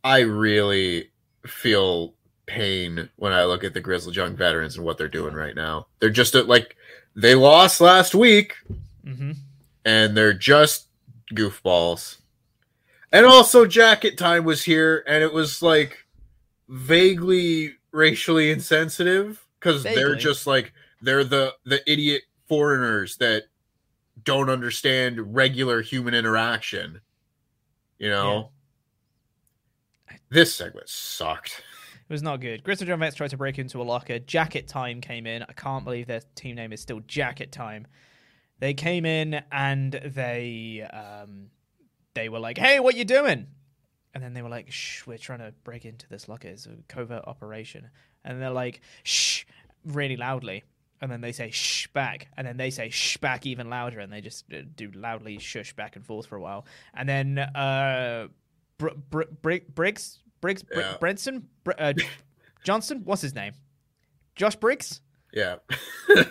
[0.04, 1.12] I really
[1.46, 2.14] feel
[2.46, 5.88] pain when I look at the Grizzled Young veterans and what they're doing right now.
[6.00, 6.76] They're just a, like
[7.16, 8.56] they lost last week
[9.06, 9.36] Mhm.
[9.88, 10.90] And they're just
[11.34, 12.18] goofballs.
[13.14, 16.06] And also jacket time was here and it was like
[16.68, 23.44] vaguely racially insensitive cuz they're just like they're the the idiot foreigners that
[24.24, 27.00] don't understand regular human interaction.
[27.98, 28.52] You know?
[30.30, 31.64] This segment sucked.
[32.10, 32.64] It was not good.
[32.64, 34.20] Grizzled Young Vets tried to break into a locker.
[34.20, 35.44] Jacket Time came in.
[35.44, 37.88] I can't believe their team name is still Jacket Time.
[38.60, 41.50] They came in and they um,
[42.14, 43.48] they were like, "Hey, what you doing?"
[44.14, 46.48] And then they were like, "Shh, we're trying to break into this locker.
[46.48, 47.90] It's a covert operation."
[48.26, 49.46] And they're like, "Shh,"
[49.86, 50.64] really loudly.
[51.00, 54.12] And then they say "shh" back, and then they say "shh" back even louder, and
[54.12, 56.66] they just uh, do loudly shush back and forth for a while.
[56.96, 58.28] And then uh,
[58.80, 60.98] Br- Br- Br- Briggs, Briggs, Br- Yeah.
[61.00, 61.94] Brenson, Br- uh,
[62.64, 63.54] Johnson, what's his name?
[64.36, 65.02] Josh Briggs,
[65.32, 65.58] Yeah.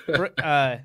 [0.06, 0.78] Br- uh,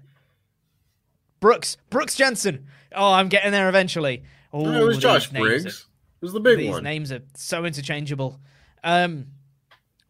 [1.41, 2.67] Brooks, Brooks Jensen.
[2.95, 4.23] Oh, I'm getting there eventually.
[4.53, 5.65] Oh, No, it was these Josh Briggs.
[5.65, 5.85] are- It
[6.21, 6.83] was the big these one.
[6.83, 8.39] names are so interchangeable.
[8.83, 9.27] Um,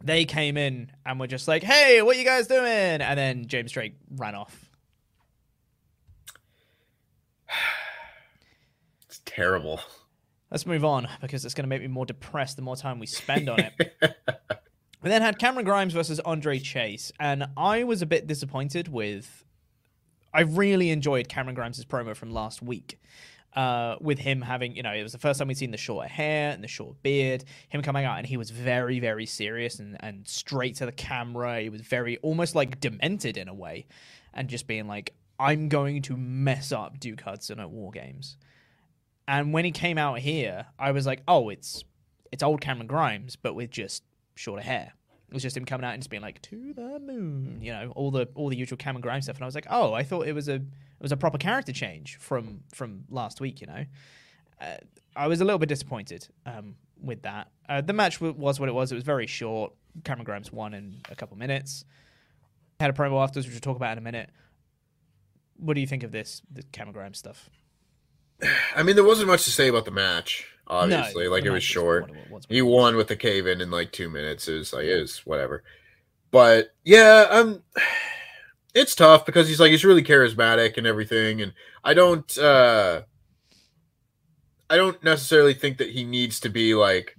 [0.04, 2.66] they came in and were just like, "Hey, what you guys doing?"
[3.02, 4.70] And then James Drake ran off.
[9.08, 9.82] It's terrible.
[10.50, 13.08] Let's move on because it's going to make me more depressed the more time we
[13.08, 13.74] spend on it.
[15.04, 19.44] we then had Cameron Grimes versus Andre Chase, and I was a bit disappointed with.
[20.34, 23.00] I really enjoyed Cameron Grimes' promo from last week.
[23.54, 26.08] Uh, with him having, you know, it was the first time we'd seen the short
[26.08, 27.44] hair and the short beard.
[27.68, 31.60] Him coming out and he was very, very serious and, and straight to the camera.
[31.60, 33.88] He was very, almost like demented in a way,
[34.34, 38.38] and just being like, I'm going to mess up Duke Hudson at War Games.
[39.28, 41.84] And when he came out here, I was like, oh, it's
[42.32, 44.04] it's old Cameron Grimes, but with just
[44.36, 44.94] shorter hair.
[45.32, 47.94] It was just him coming out and just being like, to the moon, you know,
[47.96, 49.38] all the all the usual Cameron Grimes stuff.
[49.38, 50.62] And I was like, oh, I thought it was a it
[51.02, 53.86] was a proper character change from from last week, you know.
[54.60, 54.76] Uh,
[55.16, 57.48] I was a little bit disappointed um, with that.
[57.70, 58.92] Uh, the match w- was what it was.
[58.92, 59.72] It was very short.
[60.04, 61.86] Cameron Grimes won in a couple minutes.
[62.82, 64.30] Had a promo afterwards, which we'll talk about in a minute.
[65.56, 67.50] What do you think of this, the Cameron Grimes stuff?
[68.76, 70.48] I mean, there wasn't much to say about the match.
[70.68, 72.10] Obviously, No, like it was short.
[72.10, 72.46] it was.
[72.48, 74.48] He won with the cave in in like two minutes.
[74.48, 75.64] It was like it was whatever.
[76.32, 77.64] But yeah, I'm.
[78.74, 81.52] It's tough because he's like he's really charismatic and everything, and
[81.84, 82.38] I don't.
[82.38, 83.02] uh
[84.70, 87.18] I don't necessarily think that he needs to be like,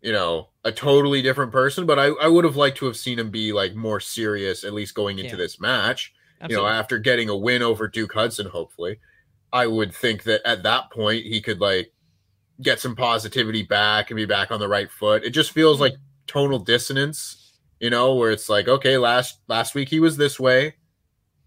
[0.00, 1.84] you know, a totally different person.
[1.84, 4.72] But I I would have liked to have seen him be like more serious, at
[4.72, 5.36] least going into Yeah.
[5.36, 6.14] this match.
[6.48, 8.98] You know, after getting a win over Duke Hudson, hopefully,
[9.52, 11.92] I would think that at that point he could like
[12.60, 15.24] get some positivity back and be back on the right foot.
[15.24, 15.94] It just feels like
[16.26, 20.74] tonal dissonance, you know, where it's like, okay, last last week he was this way,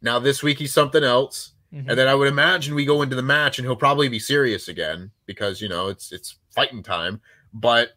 [0.02, 1.54] now this week he's something else.
[1.74, 1.90] Mhm.
[1.90, 4.68] And then I would imagine we go into the match and he'll probably be serious
[4.68, 7.22] again because you know it's it's fighting time.
[7.54, 7.92] But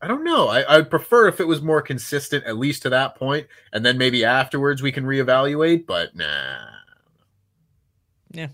[0.00, 0.46] I don't know.
[0.48, 3.98] I, I'd prefer if it was more consistent, at least to that point, and then
[3.98, 5.86] maybe afterwards we can reevaluate.
[5.86, 6.58] But nah.
[8.30, 8.48] Yeah.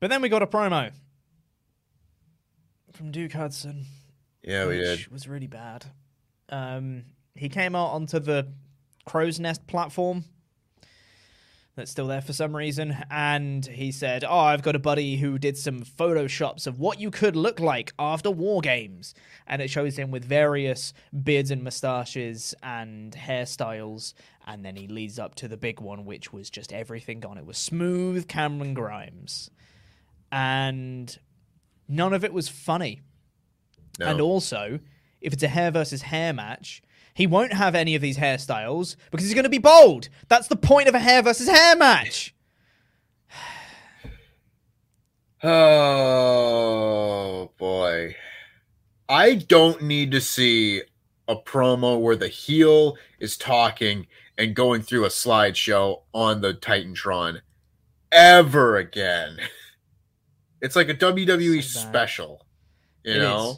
[0.00, 0.92] But then we got a promo
[2.92, 3.86] from Duke Hudson.
[4.42, 5.12] Yeah, we which did.
[5.12, 5.86] was really bad.
[6.48, 8.48] Um, he came out onto the
[9.04, 10.24] Crow's Nest platform
[11.74, 15.38] that's still there for some reason, and he said, "Oh, I've got a buddy who
[15.38, 19.14] did some photoshops of what you could look like after war games,"
[19.46, 20.92] and it shows him with various
[21.22, 24.14] beards and mustaches and hairstyles,
[24.46, 27.38] and then he leads up to the big one, which was just everything gone.
[27.38, 29.50] It was smooth Cameron Grimes,
[30.30, 31.18] and
[31.88, 33.00] none of it was funny.
[33.98, 34.06] No.
[34.06, 34.78] And also,
[35.20, 36.82] if it's a hair versus hair match,
[37.14, 40.08] he won't have any of these hairstyles because he's going to be bald.
[40.28, 42.34] That's the point of a hair versus hair match.
[45.40, 48.16] Oh boy.
[49.08, 50.82] I don't need to see
[51.28, 57.42] a promo where the heel is talking and going through a slideshow on the Titantron
[58.10, 59.38] ever again.
[60.60, 62.46] It's like a WWE So special,
[63.04, 63.50] you It know?
[63.50, 63.56] is.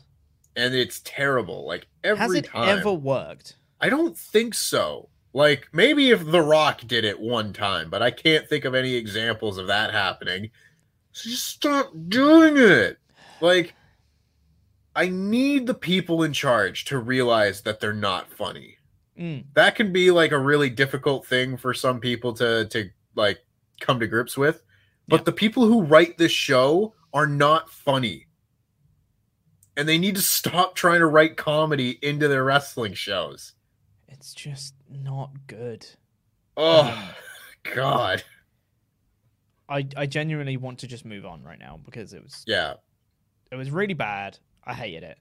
[0.57, 1.66] And it's terrible.
[1.66, 2.68] Like every Has it time.
[2.78, 3.57] ever worked?
[3.80, 5.09] I don't think so.
[5.32, 8.94] Like maybe if The Rock did it one time, but I can't think of any
[8.94, 10.51] examples of that happening.
[11.12, 12.98] So just stop doing it.
[13.40, 13.74] Like
[14.96, 18.76] I need the people in charge to realize that they're not funny.
[19.18, 19.44] Mm.
[19.55, 23.38] That can be like a really difficult thing for some people to to like
[23.80, 24.62] come to grips with.
[25.11, 25.24] But Yeah.
[25.24, 28.28] the people who write this show are not funny.
[29.76, 33.54] And they need to stop trying to write comedy into their wrestling shows.
[34.08, 35.86] It's just not good.
[36.56, 37.14] Oh
[37.74, 38.22] God.
[39.68, 42.74] I, I genuinely want to just move on right now because it was Yeah.
[43.50, 44.38] it was really bad.
[44.64, 45.18] I hated it.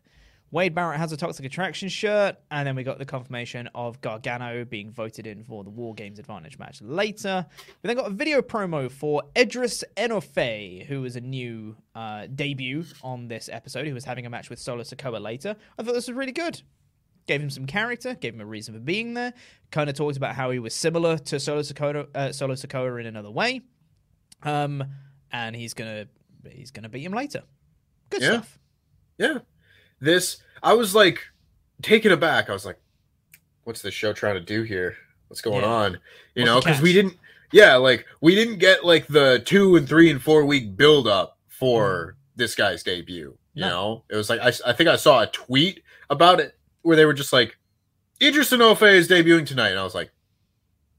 [0.51, 4.65] Wade Barrett has a Toxic Attraction shirt, and then we got the confirmation of Gargano
[4.65, 7.45] being voted in for the War Games Advantage match later.
[7.83, 12.83] We then got a video promo for Edris Enofe, who was a new uh, debut
[13.03, 15.55] on this episode, who was having a match with Solo Sikoa later.
[15.77, 16.61] I thought this was really good.
[17.27, 19.33] Gave him some character, gave him a reason for being there.
[19.69, 23.05] Kind of talked about how he was similar to Solo Sikoa, uh, Solo Sikoa in
[23.05, 23.61] another way.
[24.41, 24.83] Um,
[25.31, 26.07] and he's gonna
[26.49, 27.43] he's gonna beat him later.
[28.09, 28.27] Good Yeah.
[28.29, 28.59] stuff.
[29.19, 29.37] Yeah.
[29.99, 31.19] This I was like
[31.81, 32.49] taken aback.
[32.49, 32.79] I was like,
[33.63, 34.95] what's this show trying to do here?
[35.27, 35.67] What's going Yeah.
[35.69, 35.91] on?
[36.35, 37.17] You What's know, because we didn't
[37.51, 41.37] yeah, like we didn't get like the two and three and four week build up
[41.47, 43.37] for this guy's debut.
[43.55, 43.61] You.
[43.65, 43.69] No.
[43.69, 47.05] know, it was like I, I think I saw a tweet about it where they
[47.05, 47.57] were just like,
[48.21, 50.11] Edris Enofe is debuting tonight, and I was like,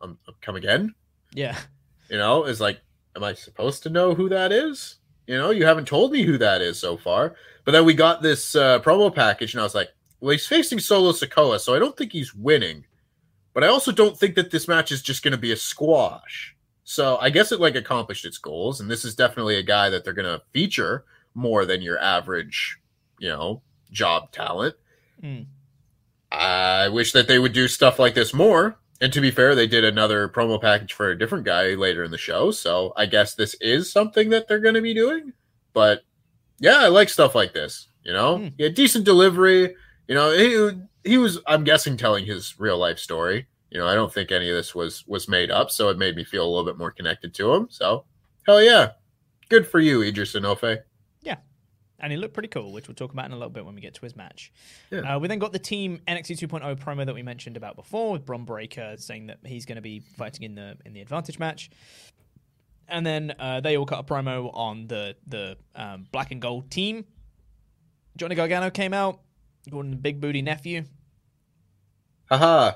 [0.02, 0.94] um, come again?
[1.32, 1.56] Yeah.
[2.10, 2.80] You know, is like,
[3.16, 4.96] am I supposed to know who that is?
[5.30, 7.36] You know, you haven't told me who that is so far.
[7.64, 10.80] But then we got this uh, promo package, and I was like, well, he's facing
[10.80, 12.84] Solo Sikoa, so I don't think he's winning.
[13.54, 16.56] But I also don't think that this match is just going to be a squash.
[16.82, 20.02] So I guess it like accomplished its goals, and this is definitely a guy that
[20.02, 22.80] they're going to feature more than your average,
[23.20, 23.62] you know,
[23.92, 24.74] job talent.
[25.22, 25.46] Mm.
[26.32, 28.79] I wish that they would do stuff like this more.
[29.00, 32.10] And to be fair, they did another promo package for a different guy later in
[32.10, 32.50] the show.
[32.50, 35.32] So I guess this is something that they're going to be doing.
[35.72, 36.02] But
[36.58, 37.88] yeah, I like stuff like this.
[38.04, 38.48] You know, hmm.
[38.56, 39.74] he had decent delivery.
[40.06, 43.46] You know, he, he was, I'm guessing, telling his real life story.
[43.70, 45.70] You know, I don't think any of this was was made up.
[45.70, 47.68] So it made me feel a little bit more connected to him.
[47.70, 48.04] So
[48.46, 48.90] hell yeah,
[49.48, 50.80] good for you, Edris Enofe.
[52.00, 53.80] And he looked pretty cool, which we'll talk about in a little bit when we
[53.80, 54.52] get to his match.
[54.90, 55.00] Yeah.
[55.00, 58.24] Uh, we then got the team NXT 2.0 promo that we mentioned about before with
[58.24, 61.70] Bron Breakker saying that he's going to be fighting in the in the advantage match.
[62.88, 66.70] And then uh, they all cut a promo on the the um, black and gold
[66.70, 67.04] team.
[68.16, 69.20] Johnny Gargano came out,
[69.68, 70.84] Gordon the big booty nephew.
[72.30, 72.72] Haha.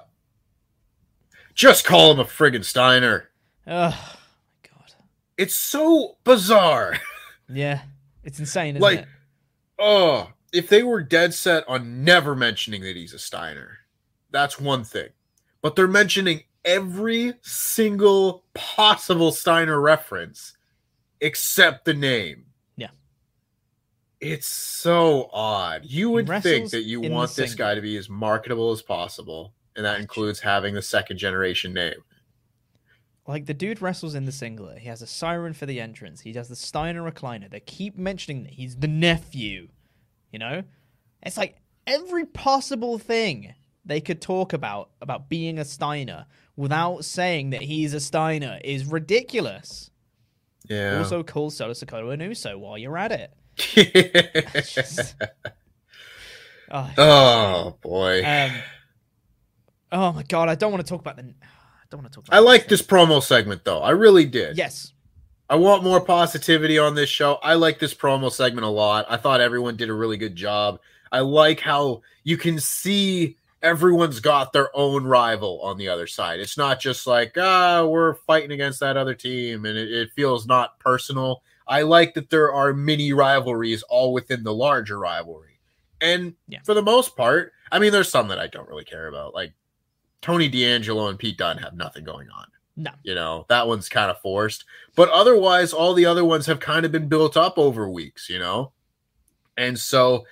[1.54, 3.30] Just call him a friggin' Steiner.
[3.66, 4.92] Oh my god.
[5.38, 6.98] It's so bizarre.
[7.46, 7.82] Yeah.
[8.24, 9.08] It's insane, isn't like, it?
[9.78, 13.78] Oh, if they were dead set on never mentioning that he's a Steiner,
[14.30, 15.08] that's one thing.
[15.62, 20.56] But they're mentioning every single possible Steiner reference
[21.20, 22.44] except the name.
[22.76, 22.90] Yeah.
[24.20, 25.84] It's so odd.
[25.84, 29.84] You would think that you want this guy to be as marketable as possible, and
[29.84, 32.02] that includes having the second generation name.
[33.26, 34.78] Like the dude wrestles in the singlet.
[34.80, 36.20] He has a siren for the entrance.
[36.20, 37.50] He does the Steiner recliner.
[37.50, 39.68] They keep mentioning that he's the nephew.
[40.30, 40.62] You know?
[41.22, 41.56] It's like
[41.86, 43.54] every possible thing
[43.86, 48.84] they could talk about about being a Steiner without saying that he's a Steiner is
[48.84, 49.90] ridiculous.
[50.68, 50.98] Yeah.
[50.98, 53.32] Also call Solo Sikoa and Uso while you're at it.
[54.66, 55.14] Just-
[56.70, 58.22] Oh, Oh boy.
[58.24, 58.50] um,
[59.92, 61.34] oh my god, I don't want to talk about the.
[61.84, 62.28] I don't want to talk.
[62.30, 62.80] I like this.
[62.80, 63.80] this promo segment though.
[63.80, 64.56] I really did.
[64.56, 64.92] Yes.
[65.50, 67.34] I want more positivity on this show.
[67.42, 69.04] I like this promo segment a lot.
[69.08, 70.80] I thought everyone did a really good job.
[71.12, 76.40] I like how you can see everyone's got their own rival on the other side.
[76.40, 80.46] It's not just like, ah, we're fighting against that other team and it, it feels
[80.46, 81.42] not personal.
[81.68, 85.60] I like that there are mini rivalries all within the larger rivalry.
[86.00, 86.58] And Yeah.
[86.64, 89.34] for the most part, I mean, there's some that I don't really care about.
[89.34, 89.52] Like
[90.24, 92.46] Tony D'Angelo and Pete Dunne have nothing going on.
[92.76, 92.90] No.
[93.02, 94.64] You know, that one's kind of forced.
[94.96, 98.38] But otherwise, all the other ones have kind of been built up over weeks, you
[98.38, 98.72] know?
[99.58, 100.24] And so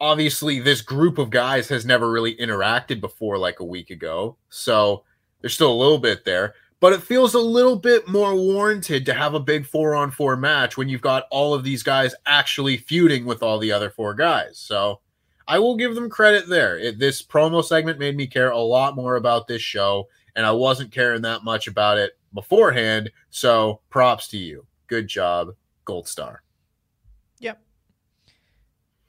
[0.00, 4.36] obviously, this group of guys has never really interacted before like a week ago.
[4.50, 5.02] So
[5.40, 6.54] there's still a little bit there.
[6.78, 10.36] But it feels a little bit more warranted to have a big four on four
[10.36, 14.14] match when you've got all of these guys actually feuding with all the other four
[14.14, 14.58] guys.
[14.58, 15.00] So
[15.46, 16.78] I will give them credit there.
[16.78, 20.52] It, this promo segment made me care a lot more about this show, and I
[20.52, 23.10] wasn't caring that much about it beforehand.
[23.30, 24.66] So props to you.
[24.86, 25.54] Good job.
[25.84, 26.42] Gold star.
[27.40, 27.60] Yep.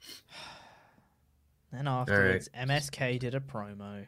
[1.72, 4.06] Then afterwards, MSK did a promo.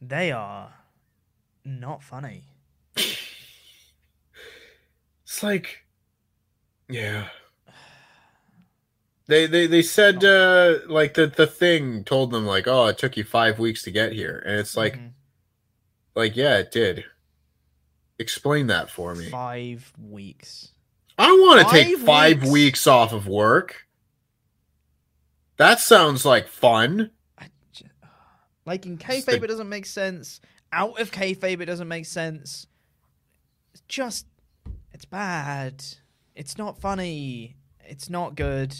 [0.00, 0.72] They are
[1.64, 2.44] not funny.
[5.32, 5.86] It's like,
[6.90, 7.28] yeah.
[9.28, 13.16] They they they said uh like the the thing told them like oh it took
[13.16, 15.10] you five weeks to get here and it's like Mhm.
[16.14, 17.04] like yeah it did.
[18.18, 19.30] Explain that for me.
[19.30, 20.72] five weeks.
[21.18, 22.50] I want to take Five weeks?
[22.52, 23.86] weeks off of work.
[25.56, 27.10] That sounds like fun.
[27.72, 27.86] J-
[28.64, 30.40] like in kayfabe, the- it doesn't make sense.
[30.72, 32.66] Out of kayfabe, it doesn't make sense.
[33.72, 34.26] It's just,
[34.92, 35.84] it's bad.
[36.34, 37.56] It's not funny.
[37.80, 38.74] It's not good.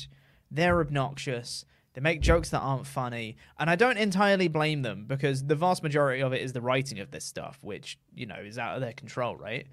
[0.53, 1.65] They're obnoxious.
[1.95, 5.83] They make jokes that aren't funny, and I don't entirely blame them because the vast
[5.83, 8.81] majority of it is the writing of this stuff, which you know is out of
[8.81, 9.67] their control, right?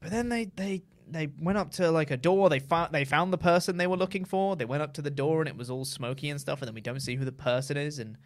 [0.00, 2.48] But then they they they went up to like a door.
[2.48, 4.56] They found they found the person they were looking for.
[4.56, 6.62] They went up to the door and it was all smoky and stuff.
[6.62, 8.16] And then we don't see who the person is, and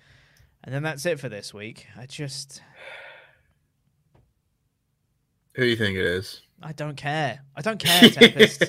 [0.62, 1.86] and then that's it for this week.
[1.98, 2.62] I just
[5.56, 6.42] Who do you think it is?
[6.62, 7.40] I don't care.
[7.56, 8.60] I don't care, Tempest.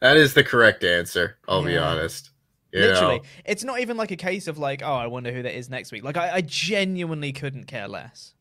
[0.00, 1.36] that is the correct answer.
[1.48, 2.30] I'll be honest.
[2.72, 3.22] You Literally, know?
[3.44, 5.92] it's not even like a case of like, oh, I wonder who that is next
[5.92, 6.02] week.
[6.02, 8.34] Like, I, I genuinely couldn't care less.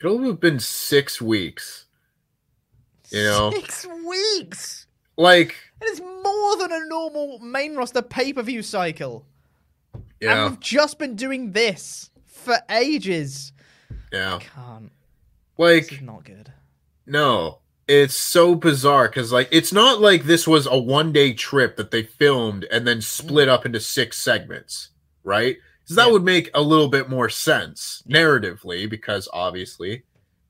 [0.00, 1.86] it'll have been six weeks.
[3.10, 3.50] You know?
[3.50, 4.86] six weeks.
[5.16, 9.24] Like, it is more than a normal main roster pay per view cycle.
[10.20, 13.52] yeah, And we've just been doing this for ages.
[14.12, 14.38] yeah.
[14.54, 14.90] Can't.
[15.56, 16.52] Like, not good.
[17.06, 21.76] no, it's so bizarre because, like, it's not like this was a one day trip
[21.76, 24.88] that they filmed and then split up into six segments,
[25.22, 25.56] right?
[25.82, 26.12] Because that Yeah.
[26.12, 30.02] would make a little bit more sense narratively, because obviously it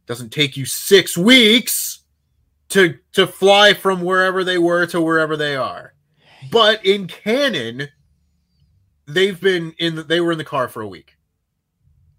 [0.07, 2.05] doesn't take you six weeks
[2.71, 5.95] to to fly from wherever they were to wherever they are.
[6.51, 7.89] But in canon,
[9.07, 11.17] they've been in the, they were in the car for a week.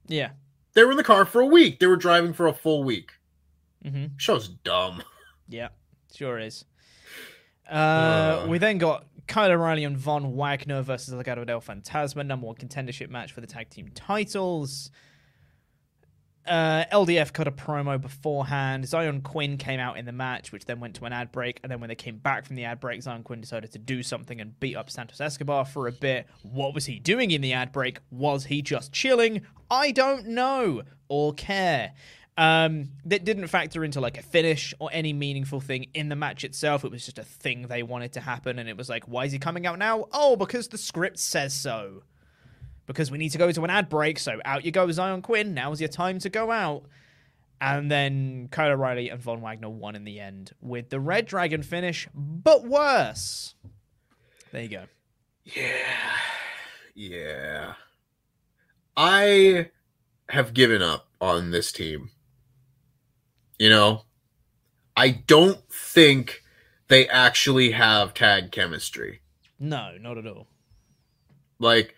[0.08, 0.32] Yeah.
[0.76, 1.80] They were in the car for a week.
[1.80, 3.12] They were driving for a full week.
[3.84, 4.06] Mm-hmm.
[4.18, 5.02] Show's dumb.
[5.50, 5.70] Yeah,
[6.14, 6.66] sure is.
[7.70, 7.74] Uh,
[8.44, 8.48] Uh.
[8.48, 13.10] we then got Kyle O'Reilly and Von Wagner versus Legado del Fantasma, number one contendership
[13.10, 14.92] match for the tag team titles.
[16.48, 18.84] Uh, LDF cut a promo beforehand.
[18.84, 21.60] Xyon Quinn came out in the match, which then went to an ad break.
[21.64, 24.04] And then when they came back from the ad break, Xyon Quinn decided to do
[24.04, 26.28] something and beat up Santos Escobar for a bit.
[26.44, 28.00] What was he doing in the ad break?
[28.12, 29.42] Was he just chilling?
[29.72, 31.94] I don't know or care.
[32.38, 36.44] Um, that didn't factor into like a finish or any meaningful thing in the match
[36.44, 36.84] itself.
[36.84, 39.32] It was just a thing they wanted to happen, and it was like, why is
[39.32, 40.06] he coming out now?
[40.12, 42.04] Oh, because the script says so.
[42.88, 45.54] Because we need to go to an ad break, so out you go, Xyon Quinn.
[45.54, 46.84] Now's your time to go out.
[47.60, 51.64] And then Kyle O'Reilly and Von Wagner won in the end with the Red Dragon
[51.64, 53.56] finish, but worse.
[54.52, 54.84] There you go.
[55.46, 56.18] Yeah.
[56.94, 57.74] Yeah.
[58.96, 59.70] I
[60.30, 62.12] have given up on this team.
[63.58, 64.04] You know,
[64.96, 66.44] I don't think
[66.88, 69.22] they actually have tag chemistry.
[69.60, 70.48] No, not at all.
[71.58, 71.95] Like,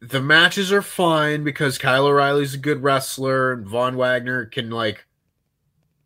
[0.00, 5.06] the matches are fine because Kyle O'Reilly's a good wrestler and Von Wagner can, like,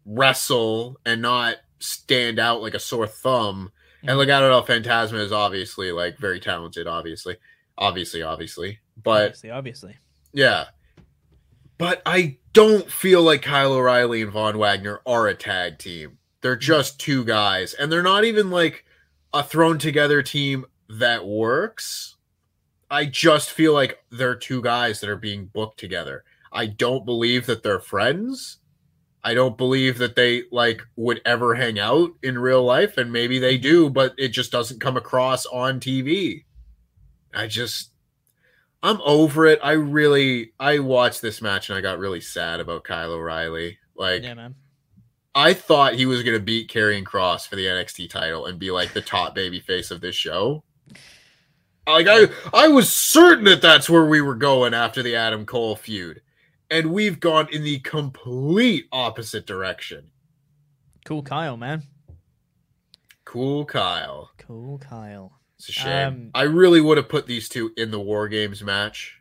[0.04, 3.72] wrestle and not stand out like a sore thumb.
[4.02, 4.26] And mhm.
[4.26, 7.36] Legado del Fantasma is obviously, like, very talented, obviously.
[7.76, 8.78] Obviously, obviously.
[9.02, 9.96] But obviously, obviously.
[10.32, 10.66] yeah.
[11.78, 16.18] But I don't feel like Kyle O'Reilly and Von Wagner are a tag team.
[16.42, 16.60] They're mm-hmm.
[16.60, 18.84] just two guys, and they're not even like
[19.32, 22.16] a thrown together team that works.
[22.90, 26.24] I just feel like they're two guys that are being booked together.
[26.52, 28.58] I don't believe that they're friends.
[29.22, 33.38] I don't believe that they like would ever hang out in real life and maybe
[33.38, 36.44] they do, but it just doesn't come across on TV.
[37.34, 37.92] I just
[38.82, 39.60] I'm over it.
[39.62, 43.78] I really I watched this match and I got really sad about Kyle O'Reilly.
[43.94, 44.54] Like Yeah, man.
[45.34, 48.72] I thought he was going to beat Karrion Kross for the NXT title and be
[48.72, 50.64] like the top baby face of this show.
[51.92, 55.76] Like I, I was certain that that's where we were going after the Adam Cole
[55.76, 56.22] feud,
[56.70, 60.10] and we've gone in the complete opposite direction.
[61.04, 61.82] Cool Kyle, man.
[63.24, 64.30] Cool, Kyle.
[64.38, 65.40] Cool Kyle.
[65.58, 66.08] It's a shame.
[66.08, 69.20] Um, I really would have put these two in the War Games match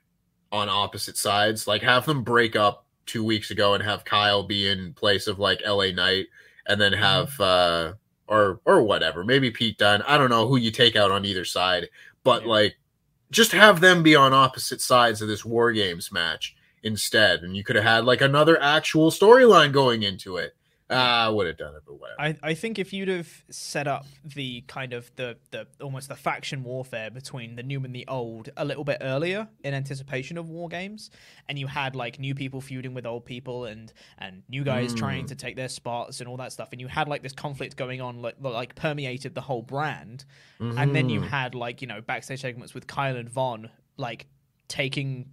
[0.51, 1.67] on opposite sides.
[1.67, 5.39] Like have them break up two weeks ago and have Kyle be in place of
[5.39, 6.27] like LA Knight
[6.67, 7.93] and then have uh
[8.27, 9.23] or or whatever.
[9.23, 10.01] Maybe Pete Dunne.
[10.03, 11.89] I don't know who you take out on either side,
[12.23, 12.49] but Yeah.
[12.49, 12.75] like
[13.31, 17.41] just have them be on opposite sides of this War Games match instead.
[17.41, 20.55] And you could have had like another actual storyline going into it.
[20.89, 22.19] I would have done it, but whatever.
[22.19, 26.15] I, I think if you'd have set up the kind of the, the almost the
[26.15, 30.49] faction warfare between the new and the old a little bit earlier in anticipation of
[30.49, 31.11] war games,
[31.47, 35.21] and you had like new people feuding with old people and and new guys trying
[35.21, 35.27] hmm.
[35.27, 38.01] to take their spots and all that stuff, and you had like this conflict going
[38.01, 40.25] on like like permeated the whole brand,
[40.59, 41.27] and then you hmm.
[41.27, 44.25] had like you know backstage segments with Kyle and Von like
[44.67, 45.29] taking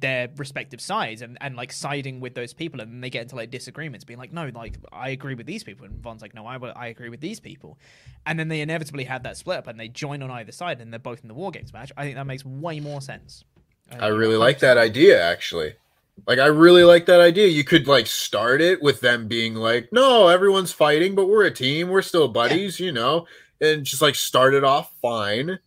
[0.00, 3.36] their respective sides and, and like siding with those people and then they get into
[3.36, 6.46] like disagreements being like no like i agree with these people and von's like no
[6.46, 7.78] i, I agree with these people
[8.26, 10.92] and then they inevitably have that split up and they join on either side and
[10.92, 13.44] they're both in the war games match i think that makes way more sense
[13.98, 15.74] I really like that idea actually.
[16.26, 17.46] Like I really like that idea.
[17.46, 21.50] You could like start it with them being like, "No, everyone's fighting, but we're a
[21.50, 21.88] team.
[21.88, 23.26] We're still buddies, you know."
[23.60, 25.58] And just like start it off fine.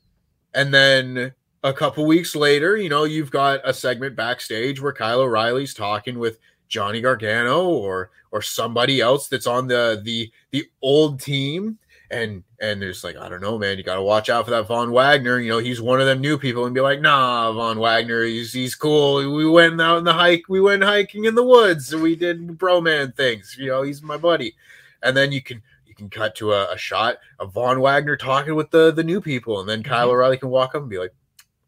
[0.53, 1.33] And then
[1.63, 6.19] a couple weeks later, you know, you've got a segment backstage where Kyle O'Reilly's talking
[6.19, 11.77] with Johnny Gargano or or somebody else that's on the the the old team
[12.13, 13.77] and and there's like I don't know, man.
[13.77, 15.39] You got to watch out for that Von Wagner.
[15.39, 18.53] You know, he's one of them new people, and be like, nah, Von Wagner, he's
[18.53, 19.33] he's cool.
[19.33, 20.43] We went out in the hike.
[20.47, 21.93] We went hiking in the woods.
[21.93, 23.55] We did bro man things.
[23.59, 24.55] You know, he's my buddy.
[25.01, 28.55] And then you can you can cut to a, a shot of Von Wagner talking
[28.55, 30.15] with the the new people, and then Kyle mm-hmm.
[30.15, 31.13] O'Reilly can walk up and be like,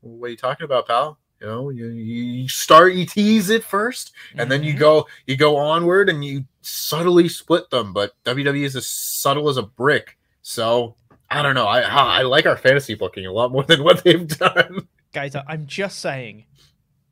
[0.09, 4.13] "What are you talking about, pal?" You know, you, you start you tease it first,
[4.37, 4.79] and then you Mhm.
[4.79, 7.91] go you go onward, and you subtly split them.
[7.93, 10.17] But WWE is as subtle as a brick.
[10.41, 10.95] So
[11.29, 11.67] I don't know.
[11.67, 14.87] I I like our fantasy booking a lot more than what they've done.
[15.13, 16.43] guys i'm just saying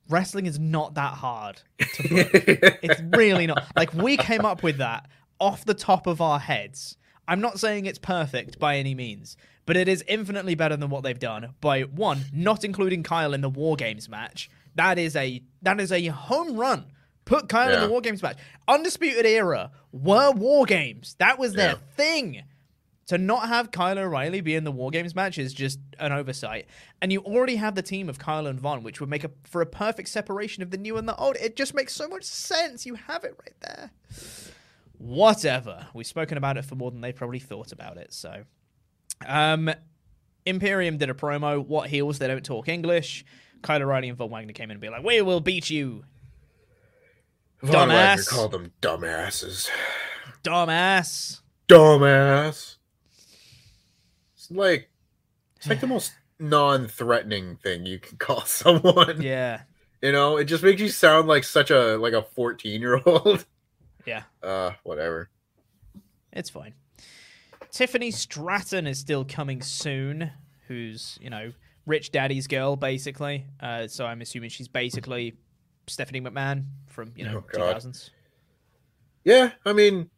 [0.10, 1.62] wrestling is not that hard
[1.94, 2.30] to book.
[2.84, 5.08] it's really not like we came up with that
[5.40, 6.98] off the top of our heads
[7.30, 11.04] i'm not saying it's perfect by any means but it is infinitely better than what
[11.04, 15.42] they've done by one not including kyle in the war games match that is a
[15.62, 16.86] that is a home run
[17.26, 18.38] put kyle in the war games match
[18.68, 21.78] undisputed era were war games that was their Yeah.
[21.96, 22.44] thing
[23.08, 26.68] to not have Kyle O'Reilly be in the War Games match is just an oversight.
[27.02, 29.60] And you already have the team of Kyle and Von, which would make a for
[29.62, 31.36] a perfect separation of the new and the old.
[31.36, 32.86] It just makes so much sense.
[32.86, 33.92] You have it right there.
[34.98, 35.88] Whatever.
[35.94, 38.14] We've spoken about it for more than they probably thought about it.
[38.14, 38.44] So,
[39.28, 39.70] um,
[40.46, 41.66] Imperium did a promo.
[41.66, 42.20] What heels?
[42.20, 43.26] They don't talk English.
[43.62, 46.04] Kyle O'Reilly and Von Wagner came in and be like, "We will beat you,
[47.62, 48.28] Von Wagner Dumbass.
[48.30, 49.70] called them dumbasses.
[50.44, 52.76] dumbass." Dumbass.
[54.36, 54.90] It's like
[55.56, 59.22] it's like the most non-threatening thing you can call someone.
[59.22, 59.62] Yeah,
[60.02, 63.46] You know, it just makes you sound like such a like a 14-year-old.
[64.06, 64.24] yeah.
[64.44, 65.30] Uh, whatever.
[66.34, 66.74] It's fine.
[67.74, 70.30] Tiffany Stratton is still coming soon,
[70.68, 71.52] who's, you know,
[71.88, 73.48] Rich Daddy's girl, basically.
[73.60, 75.34] Uh, so I'm assuming she's basically
[75.88, 78.12] Stephanie McMahon from, you know, Oh, 2000s.
[79.26, 80.10] Yeah, I mean,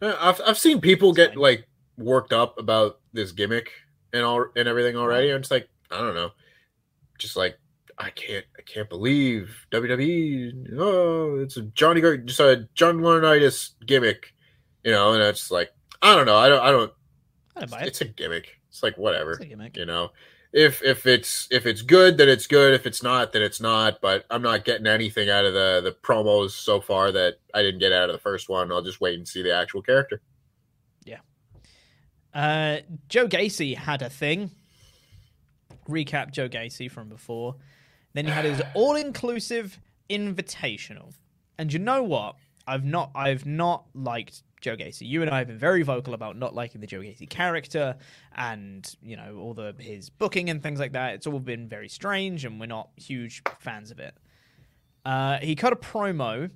[0.00, 1.38] uh, I've I've seen people It's get fine.
[1.38, 3.70] like worked up about this gimmick
[4.12, 5.30] and all and everything already.
[5.30, 6.30] I'm just like, I don't know,
[7.18, 7.58] just like
[7.98, 10.68] I can't I can't believe WWE.
[10.78, 14.32] Oh, it's a Johnny just a John Laurinaitis gimmick,
[14.84, 15.70] you know, and it's like
[16.04, 16.36] I don't know.
[16.36, 16.92] I don't I don't.
[17.56, 17.88] I buy it.
[17.88, 18.60] It's a gimmick.
[18.68, 19.76] It's like whatever, It's a gimmick.
[19.76, 20.10] you know.
[20.52, 22.74] If if it's if it's good, then it's good.
[22.74, 24.00] If it's not, then it's not.
[24.00, 27.80] But I'm not getting anything out of the the promos so far that I didn't
[27.80, 28.70] get out of the first one.
[28.70, 30.20] I'll just wait and see the actual character.
[31.04, 31.18] Yeah.
[32.32, 32.78] Uh,
[33.08, 34.50] Joe Gacy had a thing.
[35.88, 37.56] Recap Joe Gacy from before.
[38.12, 39.78] Then he had his all-inclusive
[40.08, 41.14] invitational.
[41.58, 42.36] And you know what?
[42.66, 45.06] I've not I've not liked Joe Gacy.
[45.06, 47.96] You and I have been very vocal about not liking the Joe Gacy character
[48.34, 51.14] and, you know, all the his booking and things like that.
[51.14, 54.16] It's all been very strange and we're not huge fans of it.
[55.04, 56.50] Uh, he cut a promo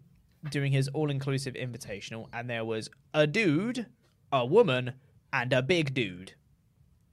[0.50, 3.86] doing his all-inclusive invitational and there was a dude,
[4.32, 4.94] a woman,
[5.30, 6.32] and a big dude.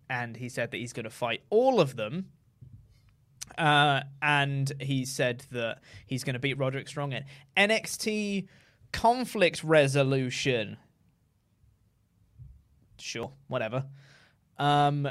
[0.10, 2.28] And he said that he's going to fight all of them
[3.58, 7.26] uh, and he said that he's going to beat Roderick Strong in
[7.58, 8.48] NXT
[8.92, 10.78] conflict resolution.
[12.98, 13.86] Sure, whatever.
[14.58, 15.08] Um,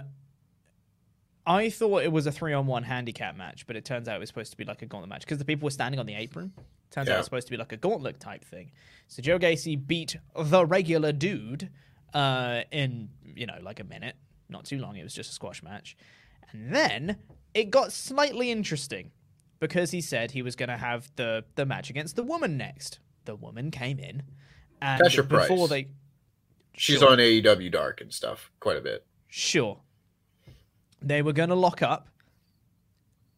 [1.47, 4.20] I thought it was a three on one handicap match, but it turns out it
[4.20, 6.14] was supposed to be like a gauntlet match because the people were standing on the
[6.14, 6.53] apron.
[6.91, 7.16] Turns out Yeah.
[7.16, 8.70] it was supposed to be like a gauntlet type thing.
[9.09, 11.68] So Joe Gacy beat the regular dude
[12.14, 14.16] uh, in, you know, like a minute.
[14.49, 14.97] Not too long.
[14.97, 15.97] It was just a squash match.
[16.53, 17.16] And then
[17.53, 19.11] it got slightly interesting
[19.61, 23.01] because he said he was going to have the, the match against the woman next.
[23.26, 24.22] The woman came in.
[24.80, 25.70] And Tasha before Price.
[25.70, 25.89] they.
[26.77, 27.11] She's Sure.
[27.11, 29.07] on AEW Dark and stuff quite a bit.
[29.29, 29.81] Sure.
[31.01, 32.09] They were going to lock up,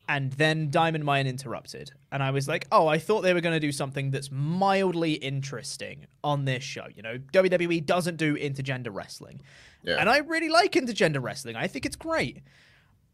[0.09, 1.91] and then Diamond Mine interrupted.
[2.13, 5.15] And I was like, oh, I thought they were going to do something that's mildly
[5.15, 6.87] interesting on this show.
[6.95, 9.43] You know, WWE doesn't do intergender wrestling.
[9.83, 9.97] Yeah.
[9.99, 11.57] And I really like intergender wrestling.
[11.57, 12.43] I think it's great.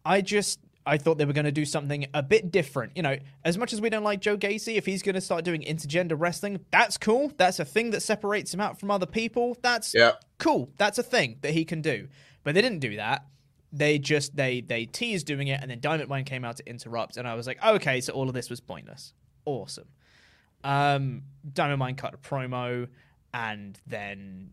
[0.04, 0.60] I just.
[0.84, 2.96] I thought they were going to do something a bit different.
[2.96, 5.44] You know, as much as we don't like Joe Gacy, if he's going to start
[5.44, 7.32] doing intergender wrestling, that's cool.
[7.36, 9.56] That's a thing that separates him out from other people.
[9.62, 10.12] That's Yeah.
[10.38, 10.70] cool.
[10.78, 12.08] That's a thing that he can do.
[12.42, 13.24] But they didn't do that.
[13.72, 17.16] They just they they teased doing it, and then Diamond Mine came out to interrupt,
[17.16, 19.14] and I was like, okay, so all of this was pointless.
[19.46, 19.88] Awesome.
[20.64, 21.22] Um,
[21.52, 22.88] Diamond Mine cut a promo,
[23.32, 24.50] and then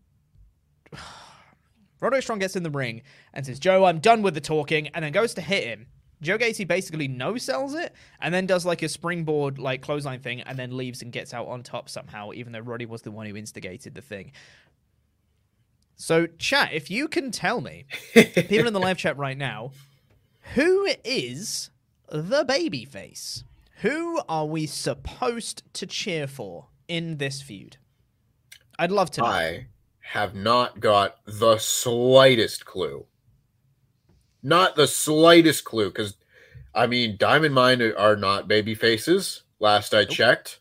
[2.00, 3.02] Roderick Strong gets in the ring
[3.34, 5.86] and says, "Joe, I'm done with the talking," and then goes to hit him.
[6.22, 10.42] Joe Gacy basically no sells it and then does like a springboard like clothesline thing
[10.42, 13.26] and then leaves and gets out on top somehow, even though Roddy was the one
[13.26, 14.32] who instigated the thing.
[15.96, 19.72] So, chat, if you can tell me, people in the live chat right now,
[20.54, 21.70] who is
[22.08, 23.44] the babyface?
[23.82, 27.76] Who are we supposed to cheer for in this feud?
[28.78, 29.26] I'd love to know.
[29.26, 29.66] I
[30.00, 33.06] have not got the slightest clue.
[34.42, 36.16] Not the slightest clue, because
[36.74, 39.42] I mean, Diamond Mine are not baby faces.
[39.58, 40.60] Last I checked,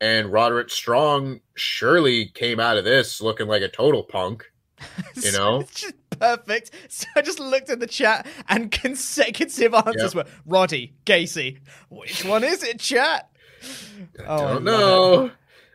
[0.00, 4.44] and Roderick Strong surely came out of this looking like a total punk.
[5.22, 6.72] You know, it's just perfect.
[6.88, 10.26] So I just looked at the chat and consecutive answers Yep.
[10.26, 11.60] were Roddy, Gacy.
[11.88, 13.30] Which one is it, chat?
[14.18, 15.30] I Oh, don't know.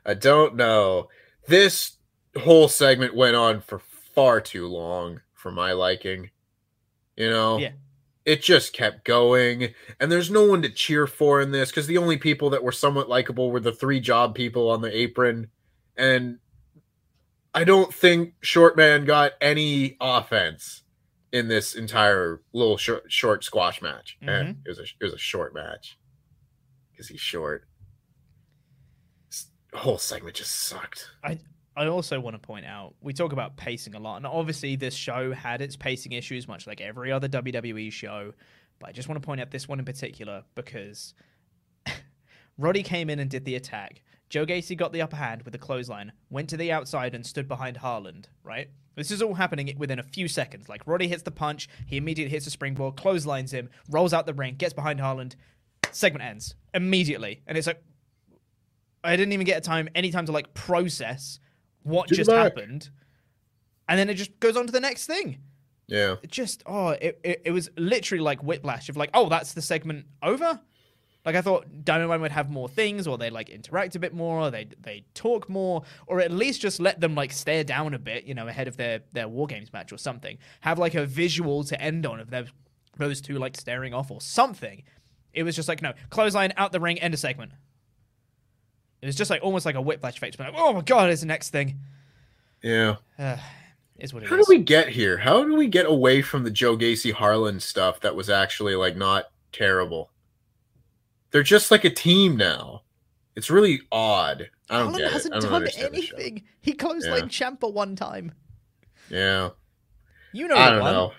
[0.06, 1.08] I don't know.
[1.48, 1.94] This
[2.38, 3.80] whole segment went on for
[4.14, 6.30] far too long for my liking.
[7.20, 7.74] You know, Yeah.
[8.26, 11.98] it just kept going, and there's no one to cheer for in this because the
[11.98, 15.52] only people that were somewhat likable were the three job people on the apron,
[15.98, 16.40] and
[17.54, 20.84] I don't think Short Man got any offense
[21.34, 24.18] in this entire little short, short squash match.
[24.22, 24.58] Eh, Mhm.
[24.66, 26.00] it was a it was a short match
[26.92, 27.68] because he's short.
[29.30, 31.10] This whole segment just sucked.
[31.24, 31.40] I
[31.80, 34.94] I also want to point out we talk about pacing a lot, and obviously this
[34.94, 38.34] show had its pacing issues, much like every other WWE show.
[38.80, 41.14] But I just want to point out this one in particular because
[42.58, 44.02] Roddy came in and did the attack.
[44.28, 47.48] Joe Gacy got the upper hand with the clothesline, went to the outside and stood
[47.48, 48.70] behind Harland, right?
[48.96, 50.68] This is all happening within a few seconds.
[50.68, 54.34] Like Roddy hits the punch, he immediately hits a springboard, clotheslines him, rolls out the
[54.34, 55.38] ring, gets behind Harland,
[55.92, 57.42] segment ends immediately.
[57.48, 57.82] And it's like
[59.02, 61.40] I didn't even get a time any time to like process
[61.84, 62.90] what Do just happened.
[63.88, 65.40] And then it just goes on to the next thing.
[65.88, 66.18] Yeah.
[66.22, 69.62] It just oh, it, it, it was literally like whiplash of like, oh, that's the
[69.62, 70.60] segment over.
[71.26, 74.14] Like I thought Diamond Mine would have more things, or they like interact a bit
[74.14, 77.94] more, or they they talk more, or at least just let them like stare down
[77.94, 80.38] a bit, you know, ahead of their their war games match or something.
[80.62, 82.46] Have like a visual to end on of them
[82.98, 84.84] those two like staring off or something.
[85.34, 87.52] It was just like no clothesline out the ring, end of segment.
[89.02, 90.38] It was just like almost like a whiplash effect.
[90.38, 91.80] But like, oh my god, it's the next thing.
[92.62, 92.98] Yeah.
[93.18, 93.38] Uh,
[93.98, 94.46] is what it How is.
[94.48, 95.18] do we get here?
[95.18, 98.98] How do we get away from the Joe Gacy Harland stuff that was actually like
[98.98, 100.12] not terrible?
[101.32, 102.82] They're just like a team now.
[103.36, 104.50] It's really odd.
[104.70, 105.38] I don't Harland get hasn't it.
[105.38, 106.16] I don't done understand the show.
[106.18, 106.44] anything.
[106.62, 107.14] He closed Yeah.
[107.14, 108.34] like Ciampa one time.
[109.10, 109.50] Yeah.
[110.34, 110.94] You know I the don't one.
[110.94, 111.12] know.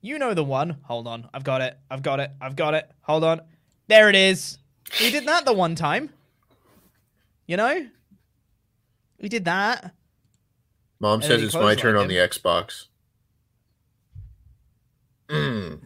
[0.00, 0.78] You know the one.
[0.84, 1.28] Hold on.
[1.34, 1.76] I've got it.
[1.90, 2.30] I've got it.
[2.40, 2.90] I've got it.
[3.02, 3.40] Hold on.
[3.88, 4.58] There it is.
[4.94, 6.10] He did that the one time.
[7.46, 7.86] You know?
[9.20, 9.92] We did that.
[11.00, 12.86] Mom And says it's my turn on the Xbox.
[15.28, 15.80] Mm.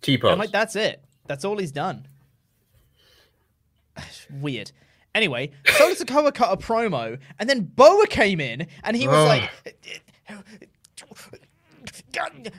[0.00, 0.38] T pose.
[0.38, 1.02] like that's it.
[1.26, 2.06] That's all he's done.
[4.30, 4.70] Weird.
[5.14, 9.50] Anyway, Solo Sikoa cut a promo, and then Boa came in, and he was like.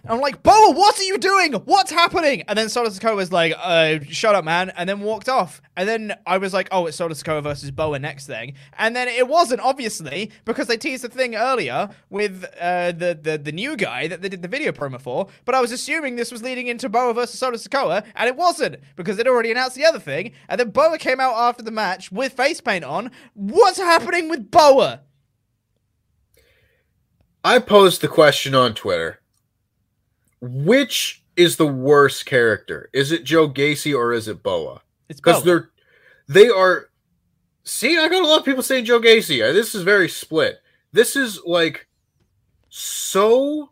[0.07, 1.53] I'm like, Boa, what are you doing?
[1.53, 2.43] What's happening?
[2.47, 5.61] And then Solo Sikoa was like, uh, shut up, man, and then walked off.
[5.75, 8.55] And then I was like, oh, it's Solo Sikoa versus Boa next thing.
[8.77, 13.37] And then it wasn't, obviously, because they teased the thing earlier with uh, the, the,
[13.37, 15.27] the new guy that they did the video promo for.
[15.45, 18.77] But I was assuming this was leading into Boa versus Solo Sikoa, and it wasn't,
[18.95, 20.31] because they'd already announced the other thing.
[20.47, 23.11] And then Boa came out after the match with face paint on.
[23.33, 25.01] What's happening with Boa?
[27.43, 29.21] I posed the question on Twitter.
[30.41, 32.89] Which is the worst character?
[32.93, 34.81] Is it Joe Gacy or is it Boa?
[35.09, 35.69] It's Because they're
[36.27, 36.89] they are
[37.63, 39.47] see, I got a lot of people saying Joe Gacy.
[39.47, 40.61] Uh, This is very split.
[40.91, 41.87] This is like
[42.69, 43.71] so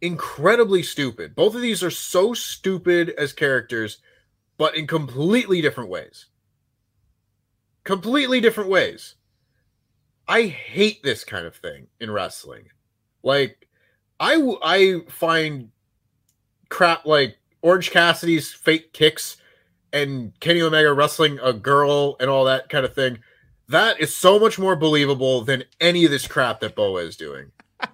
[0.00, 1.34] incredibly stupid.
[1.34, 3.98] Both of these are so stupid as characters,
[4.56, 6.26] but in completely different ways.
[7.84, 9.14] Completely different ways.
[10.26, 12.66] I hate this kind of thing in wrestling.
[13.22, 13.66] Like
[14.20, 15.70] I I find
[16.68, 19.36] crap like Orange Cassidy's fake kicks
[19.92, 23.18] and Kenny Omega wrestling a girl and all that kind of thing.
[23.68, 27.52] That is so much more believable than any of this crap that Boa is doing.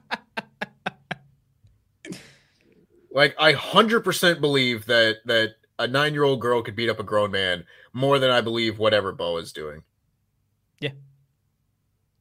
[3.12, 7.64] like I 100% believe that that a 9-year-old girl could beat up a grown man
[7.93, 9.83] more than I believe whatever Boa is doing.
[10.81, 10.91] Yeah.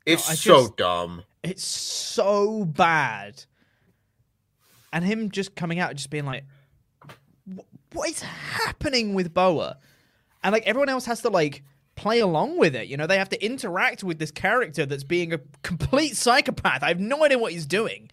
[0.06, 1.24] It's I so just- dumb.
[1.44, 3.44] It's so bad.
[4.94, 6.46] And him just coming out, just being like,
[7.92, 9.78] what is happening with Boa?
[10.44, 11.64] And like everyone else has to like
[11.96, 12.88] play along with it.
[12.88, 16.84] You know, they have to interact with this character that's being a complete psychopath.
[16.84, 18.10] I have no idea what he's doing.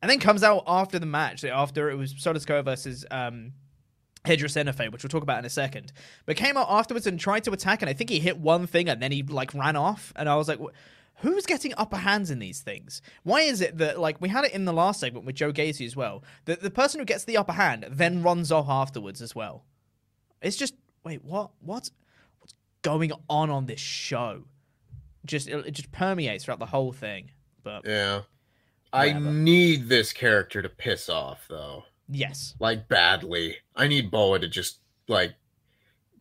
[0.00, 3.52] And then comes out after the match, after it was Solo Sikoa versus um,
[4.24, 5.92] Edris Enofe, which we'll talk about in a second.
[6.24, 8.88] But came out afterwards and tried to attack, and I think he hit one thing
[8.88, 10.12] and then he like ran off.
[10.14, 10.72] And I was like, "Wh-
[11.20, 13.02] who's getting upper hands in these things?
[13.22, 15.86] Why is it that like we had it in the last segment with Joe Gacy
[15.86, 16.22] as well?
[16.46, 19.64] That the person who gets the upper hand then runs off afterwards as well.
[20.42, 21.50] It's just wait, what?
[21.60, 21.90] What?
[22.40, 24.44] What's going on on this show?
[25.24, 27.30] Just it, it just permeates throughout the whole thing.
[27.62, 28.22] But Yeah.
[28.90, 31.84] I need this character to piss off though.
[32.08, 33.56] yes, Like badly.
[33.76, 35.34] I need Boa to just like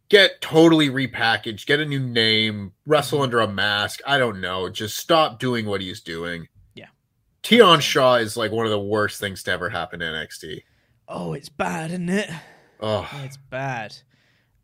[0.09, 3.99] get totally repackaged, get a new name, wrestle under a mask.
[4.05, 4.69] I don't know.
[4.69, 6.47] Just stop doing what he's doing.
[6.75, 6.87] Yeah.
[7.43, 10.61] Tian Sha is like one of the worst things to ever happen in NXT.
[11.07, 12.29] oh, it's bad, isn't it?
[12.79, 13.95] Oh, It's bad.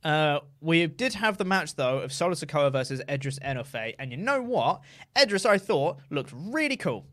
[0.04, 4.18] Uh, we did have the match though of Solo Sikoa versus Edris Enofe, and you
[4.18, 4.82] know what?
[5.16, 7.06] Edris, I thought looked really cool.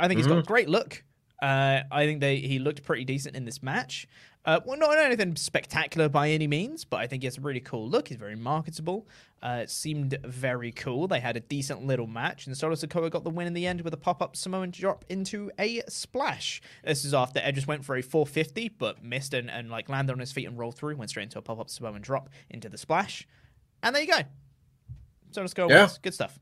[0.00, 1.04] I think he's got a great look.
[1.42, 4.08] Uh, I think they he looked pretty decent in this match.
[4.48, 7.86] Uh, well, not anything spectacular by any means, but I think it's a really cool
[7.86, 8.10] look.
[8.10, 9.06] It's very marketable.
[9.42, 11.06] Uh, it seemed very cool.
[11.06, 13.82] They had a decent little match, and Solo Sikoa got the win in the end
[13.82, 16.62] with a pop-up Samoan drop into a splash.
[16.82, 20.18] This is after Edris went for a 450, but missed and, and like landed on
[20.18, 20.96] his feet and rolled through.
[20.96, 23.28] Went straight into a pop-up Samoan drop into the splash,
[23.82, 24.20] and there you go.
[25.32, 25.80] Solo Sikoa Yeah.
[25.82, 25.98] wins.
[25.98, 26.38] Good stuff.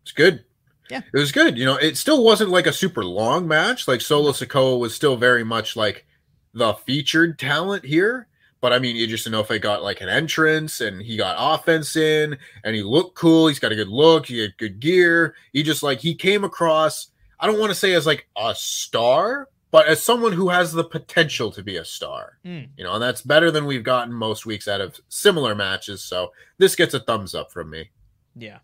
[0.00, 0.46] it's good.
[0.90, 1.02] Yeah.
[1.12, 1.58] It was good.
[1.58, 3.86] You know, it still wasn't like a super long match.
[3.86, 6.06] Like Solo Sikoa was still very much like
[6.52, 8.26] the featured talent here.
[8.60, 12.76] But I mean, Edris Enofe got like an entrance and he got offense in and
[12.76, 13.48] he looked cool.
[13.48, 14.26] He's got a good look.
[14.26, 15.34] He had good gear.
[15.52, 19.48] He just like, he came across, I don't want to say as like a star,
[19.70, 22.38] but as someone who has the potential to be a star.
[22.44, 22.68] Mm.
[22.76, 26.02] You know, and that's better than we've gotten most weeks out of similar matches.
[26.02, 27.88] So this gets a thumbs up from me.
[28.36, 28.58] Yeah.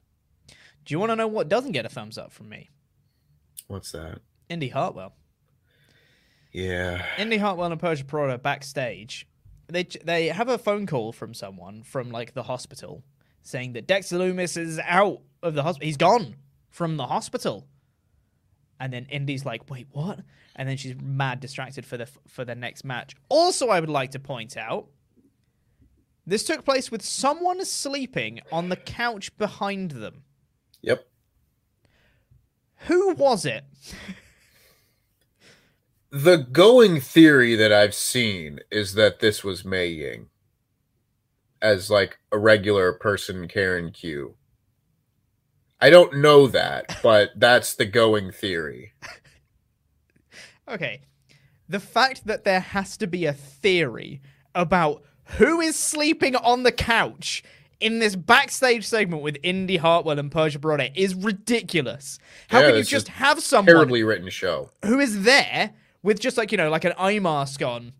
[0.48, 2.68] Do you want to know what doesn't get a thumbs up from me?
[3.66, 4.20] What's that?
[4.50, 5.14] Indy Hartwell.
[6.56, 7.04] Yeah.
[7.18, 9.28] Indy Hartwell and Persia Pirotta backstage.
[9.68, 13.04] They they have a phone call from someone from like the hospital
[13.42, 15.86] saying that Dexter Loomis is out of the hospital.
[15.86, 16.36] He's gone
[16.70, 17.66] from the hospital.
[18.80, 20.20] And then Indy's like, "Wait, what?"
[20.54, 23.14] And then she's mad distracted for the for the next match.
[23.28, 24.86] Also, I would like to point out
[26.26, 30.22] this took place with someone sleeping on the couch behind them.
[30.80, 31.06] Yep.
[32.86, 33.64] Who was it?
[36.16, 40.28] The going theory that I've seen is that this was Mei Ying
[41.60, 44.34] as like a regular person Karen Q.
[45.78, 48.94] I don't know that, but that's the going theory.
[50.66, 51.02] Okay.
[51.68, 54.22] The fact that there has to be a theory
[54.54, 55.02] about
[55.36, 57.44] who is sleeping on the couch
[57.78, 62.18] in this backstage segment with Indy Hartwell and Persia Pirotta is ridiculous.
[62.48, 64.70] How Yeah, can you just just have someone Terribly written show.
[64.82, 65.74] who is there
[66.06, 67.92] with just like, you know, like an eye mask on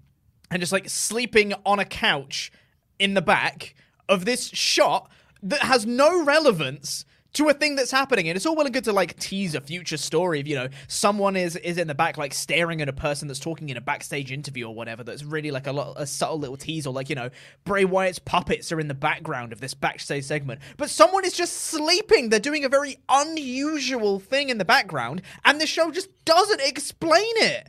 [0.49, 2.53] and just like sleeping on a couch
[3.01, 3.75] in the back
[4.09, 5.11] of this shot
[5.43, 8.29] that has no relevance to a thing that's happening.
[8.29, 10.69] And it's all well and good to like tease a future story of, you know,
[10.87, 13.81] someone is is in the back like staring at a person that's talking in a
[13.81, 17.11] backstage interview or whatever that's really like a lot a subtle little tease or like,
[17.11, 17.31] you know,
[17.65, 20.61] Bray Wyatt's puppets are in the background of this backstage segment.
[20.77, 22.29] But someone is just sleeping.
[22.29, 27.33] They're doing a very unusual thing in the background, and the show just doesn't explain
[27.39, 27.69] it.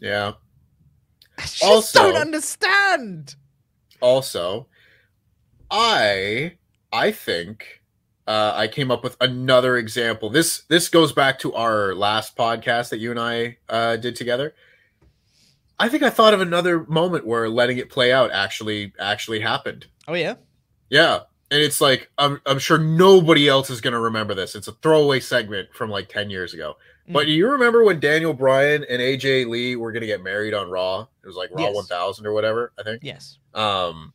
[0.00, 0.32] Yeah.
[1.36, 3.34] I just Also- don't understand.
[4.00, 4.68] Also,
[5.70, 6.56] I
[6.92, 7.82] I think
[8.26, 10.30] uh, I came up with another example.
[10.30, 14.54] This this goes back to our last podcast that you and I uh, did together.
[15.78, 19.86] I think I thought of another moment where letting it play out actually actually happened.
[20.06, 20.34] Oh yeah.
[20.90, 21.20] Yeah.
[21.50, 24.54] And it's like I'm I'm sure nobody else is gonna remember this.
[24.54, 26.76] It's a throwaway segment from like 10 years ago.
[27.12, 30.70] But do you remember when Daniel Bryan and AJ Lee were gonna get married on
[30.70, 31.06] Raw?
[31.22, 31.74] It was like Raw Yes.
[31.74, 33.02] 1000 or whatever, I think.
[33.02, 33.38] Yes.
[33.54, 34.12] Um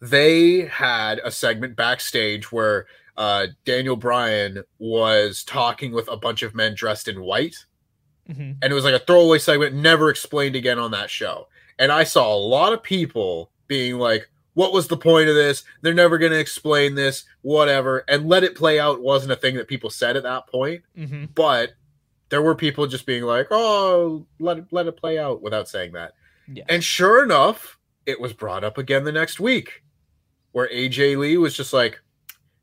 [0.00, 6.54] they had a segment backstage where uh Daniel Bryan was talking with a bunch of
[6.54, 7.56] men dressed in white
[8.26, 11.48] hmm and it was like a throwaway segment never explained again on that show
[11.78, 15.62] and i saw a lot of people being like what was the point of this?
[15.82, 18.04] They're never going to explain this whatever.
[18.08, 21.26] And let it play out wasn't a thing that people said at that point hmm
[21.34, 21.74] but
[22.30, 25.92] there were people just being like oh let it let it play out without saying
[25.92, 26.12] that.
[26.52, 26.64] Yeah.
[26.68, 29.84] and sure enough it was brought up again the next week
[30.52, 32.00] where aj lee was just like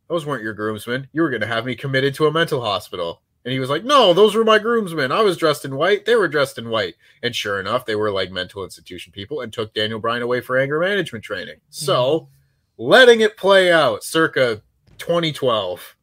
[0.09, 1.07] those weren't your groomsmen.
[1.13, 3.85] You were going to have me committed to a mental hospital and he was like
[3.85, 6.95] no those were my groomsmen i was dressed in white they were dressed in white
[7.23, 10.57] and sure enough they were like mental institution people and took daniel bryan away for
[10.57, 12.83] anger management training so mm-hmm.
[12.83, 14.61] letting it play out circa
[14.97, 15.95] 2012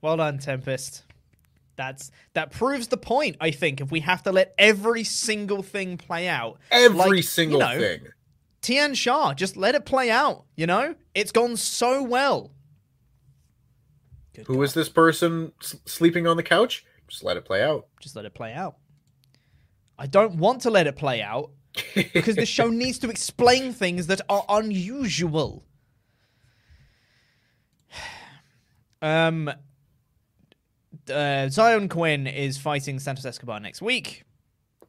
[0.00, 1.04] Well done, Tempest.
[1.76, 3.36] That's that proves the point.
[3.40, 7.22] I think if we have to let every single thing play out, every like, you
[7.22, 8.00] single know, thing
[8.60, 10.44] Tian Sha, just let it play out.
[10.56, 12.50] You know, it's gone so well.
[14.34, 14.60] Good who God.
[14.60, 18.34] was this person sleeping on the couch just let it play out Just let it
[18.34, 18.76] play out.
[19.98, 21.50] I don't want to let it play out
[21.94, 25.64] because the show needs to explain things that are unusual.
[29.02, 29.54] Um, uh,
[31.08, 34.24] Xyon Quinn is fighting Santos Escobar next week.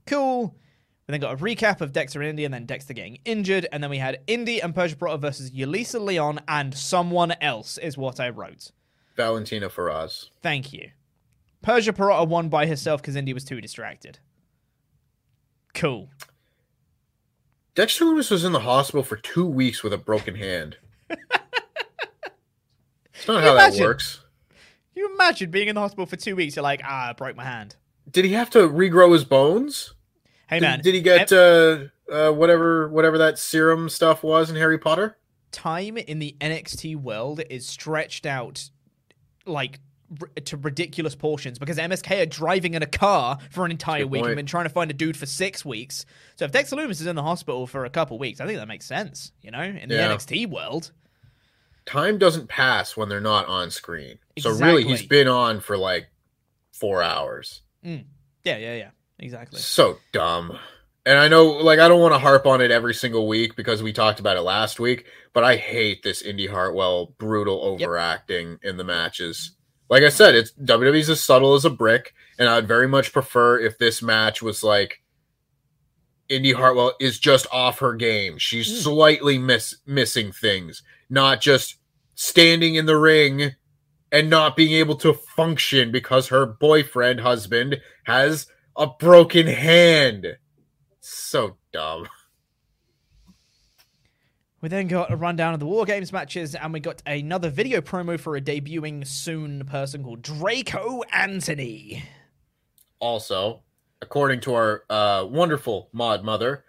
[0.06, 0.54] Cool.
[1.08, 3.82] We then got a recap of Dexter and Indy, and then Dexter getting injured, and
[3.82, 8.20] then we had Indy and Persia Pirotta versus Yulisa Leon and someone else, is what
[8.20, 8.72] I wrote.
[9.16, 10.89] Valentina feroz Thank you.
[11.62, 14.18] Persia Pirotta won by herself because Indy was too distracted.
[15.76, 16.09] Cool.
[17.76, 20.78] Dexter Loomis was in the hospital for two weeks with a broken hand.
[23.14, 24.22] It's not how you that works.
[24.49, 26.55] Can you imagine being in the hospital for two weeks?
[26.55, 27.76] You're like, ah, I broke my hand.
[28.09, 29.93] Did he have to regrow his bones?
[30.47, 34.55] Hey Did, man, did he get uh, uh, whatever whatever that serum stuff was in
[34.55, 35.18] Harry Potter?
[35.51, 38.70] time in the NXT world is stretched out
[39.46, 39.80] like
[40.46, 44.28] to ridiculous portions because MSK are driving in a car for an entire week and
[44.28, 44.36] point.
[44.36, 46.06] been trying to find a dude for six weeks.
[46.36, 48.68] So if Dexter Loomis is in the hospital for a couple weeks, I think that
[48.68, 49.32] makes sense.
[49.42, 50.14] You know, in the Yeah.
[50.14, 50.92] NXT world,
[51.86, 54.20] Time doesn't pass when they're not on screen.
[54.38, 56.08] So really, he's been on for like
[56.72, 57.62] four hours.
[57.84, 58.06] Mm.
[58.44, 59.60] yeah, yeah, yeah, exactly.
[59.60, 60.60] So dumb.
[61.06, 63.82] And I know, like, I don't want to harp on it every single week because
[63.82, 67.88] we talked about it last week, but I hate this Indy Hartwell brutal Yep.
[67.88, 69.52] overacting in the matches.
[69.89, 73.60] Like I said, it's WWE's as subtle as a brick, and I'd very much prefer
[73.60, 75.02] if this match was like
[76.30, 78.38] Indy Hartwell is just off her game.
[78.38, 78.84] She's Mm.
[78.84, 81.76] slightly miss missing things, not just
[82.16, 83.55] standing in the ring
[84.12, 88.46] and not being able to function because her boyfriend husband has
[88.78, 90.38] a broken hand.
[91.02, 92.08] So dumb.
[94.62, 97.82] We then got a rundown of the War Games matches, and we got another video
[97.82, 102.04] promo for a debuting soon person called Draco Anthony.
[103.00, 103.64] Also,
[104.04, 106.64] according to our uh, wonderful mod mother,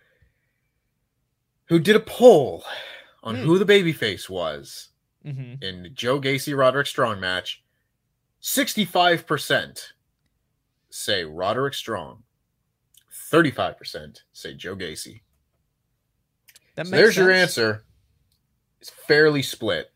[1.66, 2.64] who did a poll
[3.22, 3.42] on Hmm.
[3.42, 4.88] who the babyface was
[5.22, 7.62] hmm in the Joe Gacy Roderick Strong match,
[8.42, 9.92] 65%
[10.90, 12.22] say Roderick Strong,
[13.32, 15.22] 35% say Joe Gacy.
[16.74, 17.84] That So makes there's your answer.
[18.80, 19.90] It's fairly split.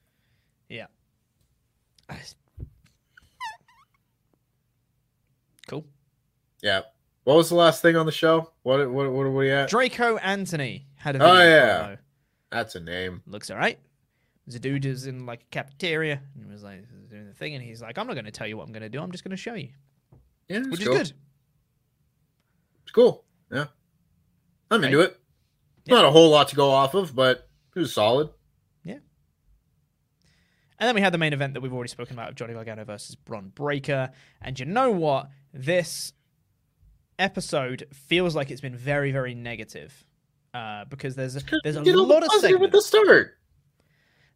[0.69, 0.87] Yeah.
[5.69, 5.85] Cool.
[6.63, 6.83] Yeah.
[7.25, 8.53] What was the last thing on the show?
[8.63, 9.69] What what what are we at?
[9.69, 11.79] Draco Anthony had a Oh, yeah.
[11.89, 11.99] promo.
[12.53, 13.23] That's a name.
[13.27, 13.79] Looks all right.
[14.47, 17.55] There's a dude who's in like a cafeteria and he was like doing the thing,
[17.57, 19.01] and he's like, "I'm not going to tell you what I'm going to do.
[19.03, 19.71] I'm just going to show you,"
[20.49, 20.95] Yeah, which cool.
[20.95, 21.13] is good.
[22.85, 23.25] It's cool.
[23.51, 23.67] Yeah.
[24.71, 25.09] I'm into Right.
[25.09, 25.21] it.
[25.89, 28.31] Not a whole lot to go off of, but it was solid.
[28.85, 28.95] Yeah.
[30.79, 32.85] And then we had the main event that we've already spoken about of Johnny Gargano
[32.85, 34.11] versus Bron Breakker.
[34.43, 35.29] And you know what?
[35.55, 36.13] This
[37.19, 40.05] episode feels like it's been very, very negative.
[40.53, 43.35] Uh, because there's a, there's a Get all the lot of at the start.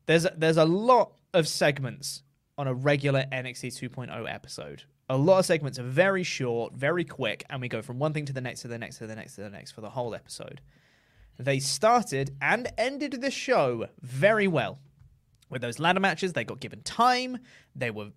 [0.07, 2.23] There's there's a lot of segments
[2.59, 4.83] on a regular NXT 2.0 episode.
[5.11, 8.27] A lot of segments are very short, very quick, and we go from one thing
[8.27, 10.15] to the next to the next to the next to the next for the whole
[10.15, 10.61] episode.
[11.37, 14.79] They started and ended the show very well.
[15.49, 17.39] With those ladder matches, they got given time.
[17.75, 18.13] They were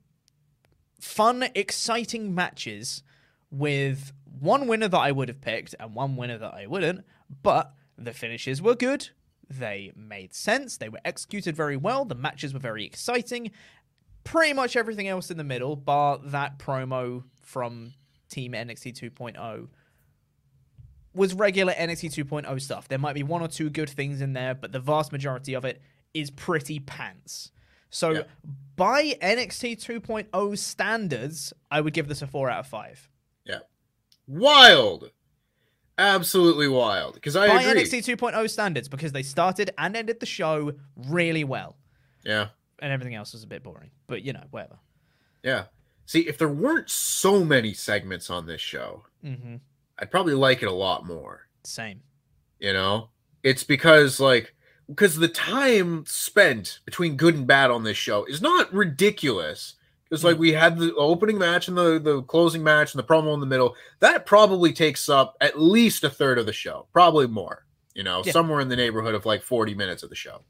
[1.02, 3.02] fun, exciting matches
[3.50, 7.06] with one winner that I would have picked and one winner that I wouldn't,
[7.42, 9.10] but the finishes were good.
[9.50, 10.78] They made sense.
[10.78, 12.06] They were executed very well.
[12.06, 13.50] The matches were very exciting.
[14.24, 17.94] Pretty much everything else in the middle, bar that promo from
[18.30, 19.68] Team NXT 2.0,
[21.14, 22.88] was regular NXT 2.0 stuff.
[22.88, 25.66] There might be one or two good things in there, but the vast majority of
[25.66, 25.82] it
[26.14, 27.52] is pretty pants.
[27.90, 28.22] So, Yeah.
[28.76, 33.10] by NXT 2.0 standards, I would give this a 4 out of 5.
[33.46, 33.60] Yeah.
[34.26, 35.12] Wild.
[36.00, 37.14] Absolutely wild.
[37.14, 37.84] Because I by agree.
[37.84, 41.78] NXT 2.0 standards because they started and ended the show really well,
[42.24, 42.50] Yeah.
[42.84, 43.90] And everything else was a bit boring.
[44.08, 44.78] But you know, whatever.
[45.42, 45.64] Yeah.
[46.06, 49.56] See, if there weren't so many segments on this show, Mm-hmm.
[50.00, 51.48] I'd probably like it a lot more.
[51.64, 52.02] Same.
[52.60, 53.10] You know?
[53.42, 54.54] It's because like
[54.90, 59.76] because the time spent between good and bad on this show is not ridiculous.
[60.10, 63.34] Because like we had the opening match and the, the closing match and the promo
[63.34, 63.76] in the middle.
[64.00, 66.88] That probably takes up at least a third of the show.
[66.92, 67.66] Probably more.
[67.96, 68.34] You know, Yeah.
[68.34, 70.42] somewhere in the neighborhood of like 40 minutes of the show.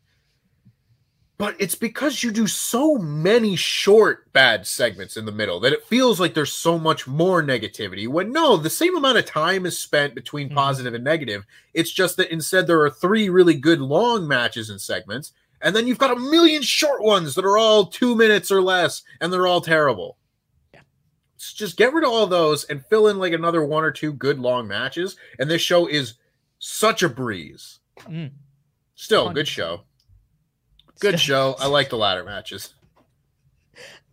[1.39, 5.83] But it's because you do so many short bad segments in the middle that it
[5.85, 8.07] feels like there's so much more negativity.
[8.07, 10.53] When no, the same amount of time is spent between Mhm.
[10.55, 11.43] positive and negative.
[11.73, 15.87] It's just that instead there are three really good long matches and segments, and then
[15.87, 19.47] you've got a million short ones that are all two minutes or less, and they're
[19.47, 20.17] all terrible.
[20.73, 20.81] Yeah.
[21.37, 24.13] So just get rid of all those and fill in like another one or two
[24.13, 26.13] good long matches, and this show is
[26.59, 27.79] such a breeze.
[28.01, 28.31] Mm.
[28.95, 29.33] Still, 100%.
[29.35, 29.81] good show.
[30.99, 31.55] Good show.
[31.59, 32.73] I like the ladder matches.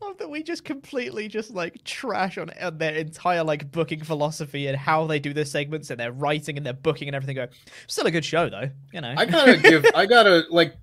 [0.00, 4.66] Love that we just completely just like trash on, on their entire like booking philosophy
[4.66, 7.36] and how they do their segments and their writing and their booking and everything.
[7.36, 7.48] Go,
[7.86, 8.70] still a good show though.
[8.94, 9.84] You know, I gotta give.
[9.94, 10.74] I gotta like,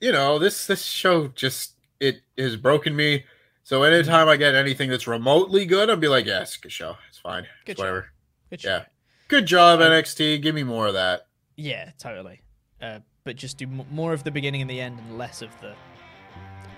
[0.00, 3.24] you know, this this show just it has broken me.
[3.62, 6.96] So anytime I get anything that's remotely good, I'll be like, yes, good show.
[7.08, 7.44] It's fine.
[7.64, 7.84] Good It's show.
[7.84, 8.08] whatever.
[8.50, 8.78] Good Yeah.
[8.80, 8.84] show.
[9.28, 10.42] Good job, NXT.
[10.42, 11.26] Give me more of that.
[11.56, 12.40] Yeah, totally.
[12.80, 15.50] Uh, but just do m- more of the beginning and the end and less of
[15.60, 15.74] the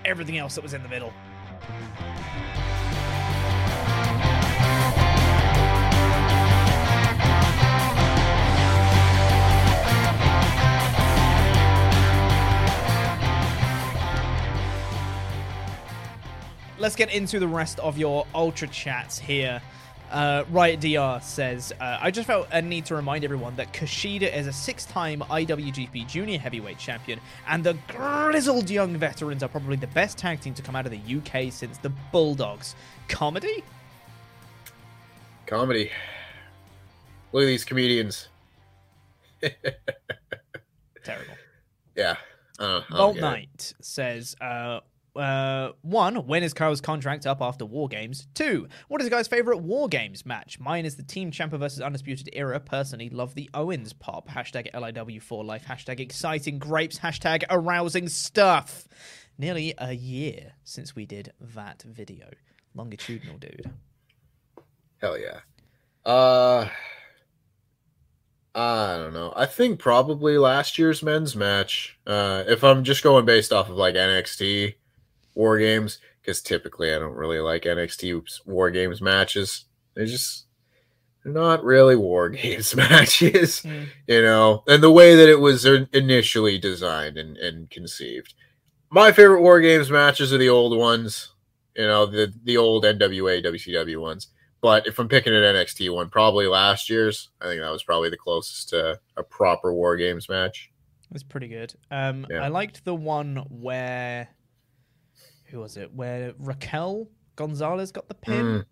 [0.04, 1.12] everything else that was in the middle.
[16.80, 19.62] Let's get into the rest of your ultra chats here.
[20.10, 24.34] Uh, Riot DR says, uh, I just felt a need to remind everyone that Kushida
[24.34, 29.76] is a six time IWGP Junior Heavyweight Champion, and the grizzled young veterans are probably
[29.76, 32.74] the best tag team to come out of the UK since the Bulldogs.
[33.08, 33.62] Comedy?
[35.46, 35.90] Comedy.
[37.32, 38.28] Look at these comedians.
[39.40, 41.34] Terrible.
[41.96, 42.16] Yeah.
[42.58, 43.16] I don't, I don't Vault.
[43.20, 44.80] Knight says, uh,
[45.16, 48.28] uh, one, when is Kyle's contract up after War Games?
[48.34, 50.58] Two, what is the guy's favorite War Games match?
[50.60, 52.60] Mine is the Team Ciampa versus Undisputed Era.
[52.60, 54.28] Personally, love the Owens pop.
[54.28, 55.64] Hashtag LIW4Life.
[55.64, 56.98] Hashtag exciting grapes.
[56.98, 58.86] Hashtag arousing stuff.
[59.38, 62.26] Nearly a year since we did that video.
[62.74, 63.70] Longitudinal, dude.
[64.98, 65.40] Hell yeah.
[66.04, 66.68] Uh
[68.54, 69.32] I don't know.
[69.36, 71.98] I think probably last year's men's match.
[72.06, 74.74] Uh if I'm just going based off of like NXT
[75.34, 79.64] war games, because typically I don't really like NXT war games matches.
[79.94, 80.46] They're just
[81.24, 83.86] they're not really war games matches, Mm.
[84.06, 88.34] you know, and the way that it was initially designed and, and conceived.
[88.90, 91.32] My favorite war games matches are the old ones,
[91.76, 94.28] you know, the the old NWA WCW ones.
[94.62, 97.30] But if I'm picking an NXT one, probably last year's.
[97.40, 100.70] I think that was probably the closest to a proper War Games match.
[101.10, 101.72] It was pretty good.
[101.90, 102.44] Um, Yeah.
[102.44, 104.28] I liked the one where
[105.50, 105.92] who was it?
[105.94, 108.44] Where Raquel Gonzalez got the pin.
[108.44, 108.64] Mm.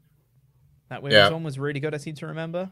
[0.91, 1.31] That women's Yeah.
[1.31, 1.95] one was really good.
[1.95, 2.71] I seem to remember.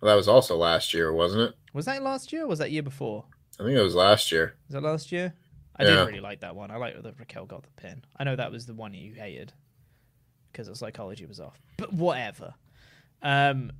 [0.00, 1.54] Well, that was also last year, wasn't it?
[1.72, 2.44] Was that last year?
[2.44, 3.24] or Was that year before?
[3.60, 4.56] I think it was last year.
[4.68, 5.34] Was that last year?
[5.76, 5.90] I Yeah.
[5.90, 6.70] didn't really like that one.
[6.70, 8.04] I like that Raquel got the pin.
[8.16, 9.52] I know that was the one you hated
[10.50, 11.60] because the psychology was off.
[11.78, 12.54] But whatever.
[13.22, 13.72] Um,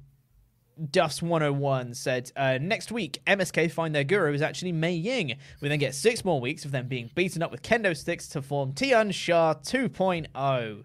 [0.91, 5.37] Duffs 101 said, uh, next week, MSK find their guru is actually Mei Ying.
[5.61, 8.43] We then get six more weeks of them being beaten up with kendo sticks to
[8.43, 10.85] form Tian Sha 2.0.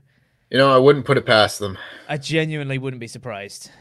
[0.49, 1.77] You know, I wouldn't put it past them.
[2.07, 3.71] I genuinely wouldn't be surprised.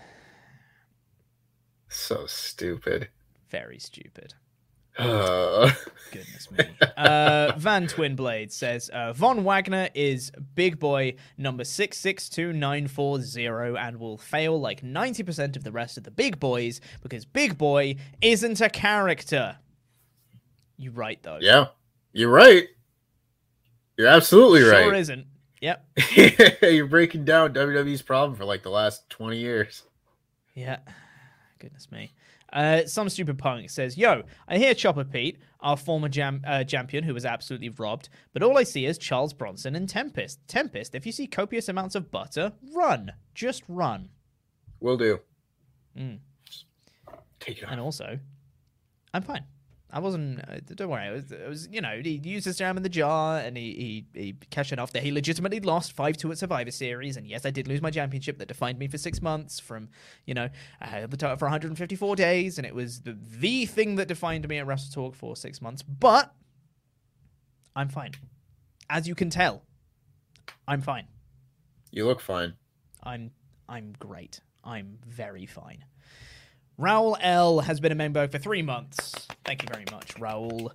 [1.89, 3.09] So stupid.
[3.51, 4.35] Very stupid.
[4.99, 5.71] Uh,
[6.13, 6.65] Goodness me.
[6.97, 14.59] Uh, Van Twinblade says uh, Von Wagner is big boy number 662940 and will fail
[14.61, 19.57] like 90% of the rest of the big boys because big boy isn't a character.
[20.79, 21.39] You're right, though.
[21.41, 21.67] yeah,
[22.13, 22.67] you're right.
[23.97, 24.95] You're absolutely Sure right.
[24.95, 25.27] isn't.
[25.63, 25.87] Yep.
[26.63, 29.83] you're breaking down WWE's problem for like the last 20 years.
[30.55, 30.79] Yeah.
[31.59, 32.13] Goodness me.
[32.53, 37.05] Uh, some stupid punk says, "Yo, I hear Chopper Pete, our former jam- uh, champion,
[37.05, 40.39] who was absolutely robbed, but all I see is Charles Bronson and Tempest.
[40.47, 44.11] Tempest, if you see copious amounts of butter, run, just run.
[44.81, 45.21] Will do.
[45.99, 46.19] Mm.
[47.41, 48.19] Take it And also,
[49.13, 49.45] I'm fine.
[49.91, 50.41] I wasn't.
[50.41, 51.07] Uh, don't worry.
[51.07, 51.69] It was, it was.
[51.71, 54.81] You know, he used his jam in the jar, and he he, he cashed it
[54.81, 54.93] off.
[54.93, 57.91] That he legitimately lost five two at Survivor Series, and yes, I did lose my
[57.91, 59.61] championship that defined me for six months.
[59.61, 59.89] From
[60.25, 60.49] you know,
[60.81, 64.49] I held the title for 154 days, and it was the the thing that defined
[64.49, 65.83] me at Wrestle Talk for six months.
[65.83, 66.35] But
[67.77, 68.13] I'm fine,
[68.91, 69.63] as you can tell.
[70.67, 71.07] I'm fine.
[71.93, 72.55] You look fine.
[73.05, 73.31] I'm
[73.69, 74.41] I'm great.
[74.65, 75.85] I'm very fine.
[76.79, 79.27] Raul L has been a member for three months.
[79.45, 80.71] Thank you very much, Raul.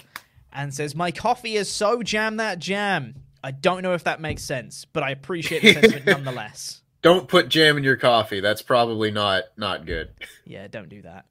[0.51, 3.15] And says, My coffee is so jam that jam.
[3.43, 6.81] I don't know if that makes sense, but I appreciate the sentiment nonetheless.
[7.01, 8.39] Don't put jam in your coffee.
[8.41, 10.09] That's probably not not good.
[10.45, 11.25] Yeah, don't do that.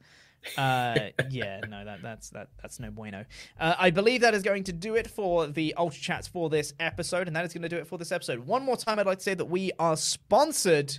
[0.56, 3.24] Uh, yeah, no, that that's that that's no bueno.
[3.59, 6.72] Uh, I believe that is going to do it for the Ultra Chats for this
[6.80, 8.40] episode, and that is going to do it for this episode.
[8.40, 10.98] One more time, I'd like to say that we are sponsored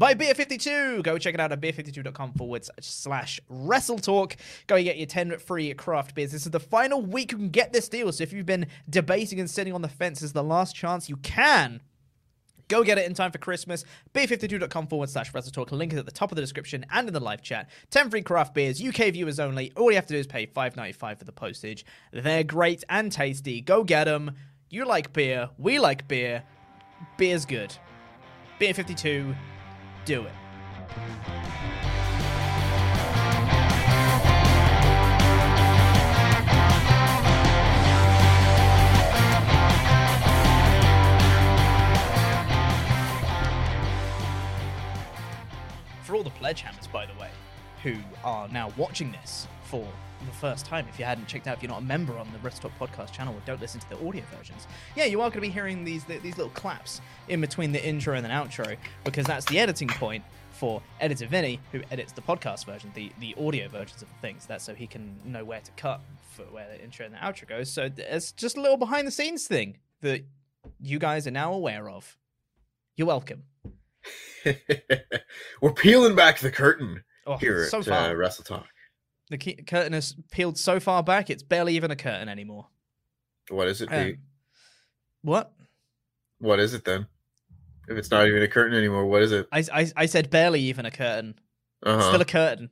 [0.00, 1.02] by Beer 52.
[1.02, 4.34] Go check it out at beer52.com forward slash wrestle talk.
[4.66, 6.32] Go and get your 10 free craft beers.
[6.32, 8.10] This is the final week you can get this deal.
[8.10, 11.08] So if you've been debating and sitting on the fence, this is the last chance
[11.08, 11.82] you can
[12.68, 13.84] Go get it in time for Christmas.
[14.14, 15.72] B52.com forward slash Wrestle Talk.
[15.72, 17.68] Link is at the top of the description and in the live chat.
[17.90, 19.72] 10 free craft beers, UK viewers only.
[19.76, 21.84] All you have to do is pay $5.95 for the postage.
[22.12, 23.60] They're great and tasty.
[23.60, 24.36] Go get them.
[24.70, 25.50] You like beer.
[25.58, 26.44] We like beer.
[27.18, 27.74] Beer's good.
[28.60, 29.34] Beer 52.
[30.04, 30.32] Do it.
[46.10, 47.30] for all the pledgehammers, by the way,
[47.84, 47.94] who
[48.24, 49.86] are now watching this for
[50.26, 52.38] the first time, if you hadn't checked out, if you're not a member on the
[52.38, 54.66] Wrestle Talk podcast channel or don't listen to the audio versions,
[54.96, 58.14] yeah, you are going to be hearing these these little claps in between the intro
[58.14, 62.66] and the outro because that's the editing point for editor Vinny, who edits the podcast
[62.66, 64.46] version, the the audio versions of the things.
[64.46, 66.00] That's so he can know where to cut
[66.32, 67.70] for where the intro and the outro goes.
[67.72, 70.24] So it's just a little behind the scenes thing that
[70.80, 72.16] you guys are now aware of.
[72.96, 73.44] You're welcome.
[75.60, 78.66] We're peeling back the curtain Oh, here so at uh, Wrestle Talk.
[79.30, 82.66] The ke- curtain is peeled so far back, it's barely even a curtain anymore.
[83.48, 84.18] What is it, Um, Pete?
[85.22, 85.52] What?
[86.38, 87.06] What is it then?
[87.88, 89.48] If it's not even a curtain anymore, what is it?
[89.52, 91.34] I, I, I said barely even a curtain.
[91.84, 92.08] Uh-huh.
[92.08, 92.70] still a curtain.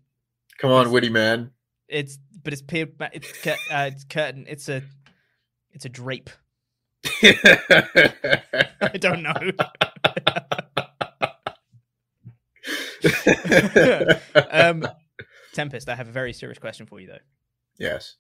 [0.59, 1.53] Come on, witty man.
[1.89, 3.13] It's but it's peeled back.
[3.15, 4.45] It's, cur- uh, it's curtain.
[4.49, 4.83] It's a
[5.73, 6.31] it's a drape.
[7.23, 9.35] I don't know.
[14.51, 14.87] um,
[15.53, 17.19] Tempest, I have a very serious question for you though.
[17.79, 18.17] yes.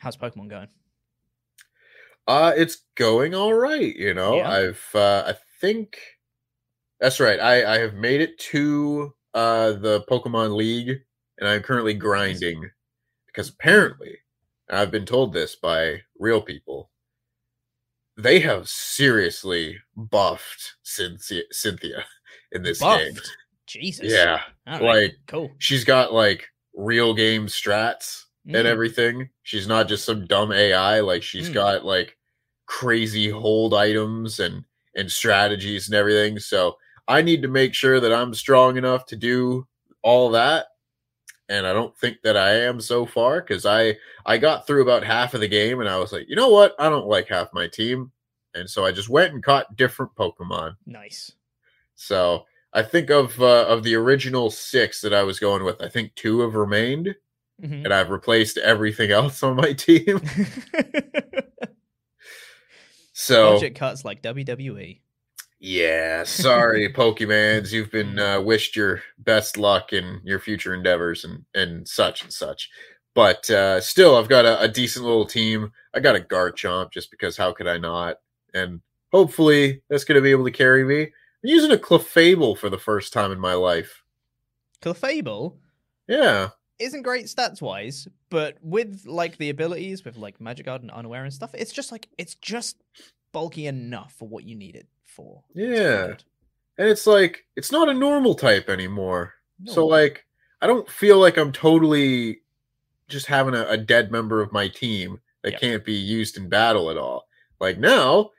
[0.00, 0.68] How's Pokemon going?
[2.26, 4.36] Uh it's going all right, you know.
[4.36, 4.50] Yeah.
[4.50, 5.98] I've uh I think
[7.00, 7.40] that's right.
[7.40, 11.00] I I have made it to uh the Pokemon League
[11.38, 12.70] and I'm currently grinding
[13.26, 14.18] because apparently
[14.68, 16.90] I've been told this by real people.
[18.18, 22.04] They have seriously buffed Cynthia, Cynthia
[22.52, 23.14] in this game.
[23.66, 24.10] Jesus.
[24.12, 24.40] Yeah.
[24.66, 24.82] All right.
[24.82, 25.50] Like Cool.
[25.58, 28.58] she's got like real game strats Mm.
[28.58, 29.28] and everything.
[29.42, 31.00] She's not just some dumb AI.
[31.00, 31.54] Like she's Mm.
[31.54, 32.16] got like
[32.66, 34.64] crazy hold items and
[34.94, 36.38] and strategies and everything.
[36.38, 36.76] So
[37.08, 39.66] I need to make sure that I'm strong enough to do
[40.02, 40.66] all that.
[41.48, 45.04] And I don't think that I am so far because I I got through about
[45.04, 46.74] half of the game and I was like, you know what?
[46.78, 48.10] I don't like half my team.
[48.54, 50.76] And so I just went and caught different Pokemon.
[50.86, 51.32] Nice.
[51.94, 55.88] So I think of uh, of the original six that I was going with, I
[55.88, 57.14] think two have remained,
[57.62, 57.84] Mhm.
[57.84, 60.20] and I've replaced everything else on my team.
[63.18, 64.20] So Budget cuts like.
[64.22, 65.00] WWE.
[65.58, 67.72] Yeah, sorry, Pokemans.
[67.72, 72.30] You've been uh, wished your best luck in your future endeavors and and such and
[72.32, 72.68] such.
[73.14, 75.72] But uh, still, I've got a, a decent little team.
[75.94, 78.16] I got a Garchomp just because how could I not?
[78.52, 81.12] And hopefully, that's going to be able to carry me.
[81.46, 84.02] I'm using a Clefable for the first time in my life.
[84.82, 85.54] Clefable
[86.08, 86.48] Yeah,
[86.80, 91.22] isn't great stats wise, but with like the abilities with like Magic Guard and Unaware
[91.22, 92.82] and stuff, it's just like it's just
[93.30, 95.44] bulky enough for what you need it for.
[95.54, 96.16] Yeah.
[96.78, 99.34] and it's like it's not a normal type anymore.
[99.66, 100.26] So like,
[100.60, 102.40] I don't feel like I'm totally
[103.08, 105.60] just having a, a dead member of my team that Yep.
[105.60, 107.28] can't be used in battle at all.
[107.60, 108.30] Like now,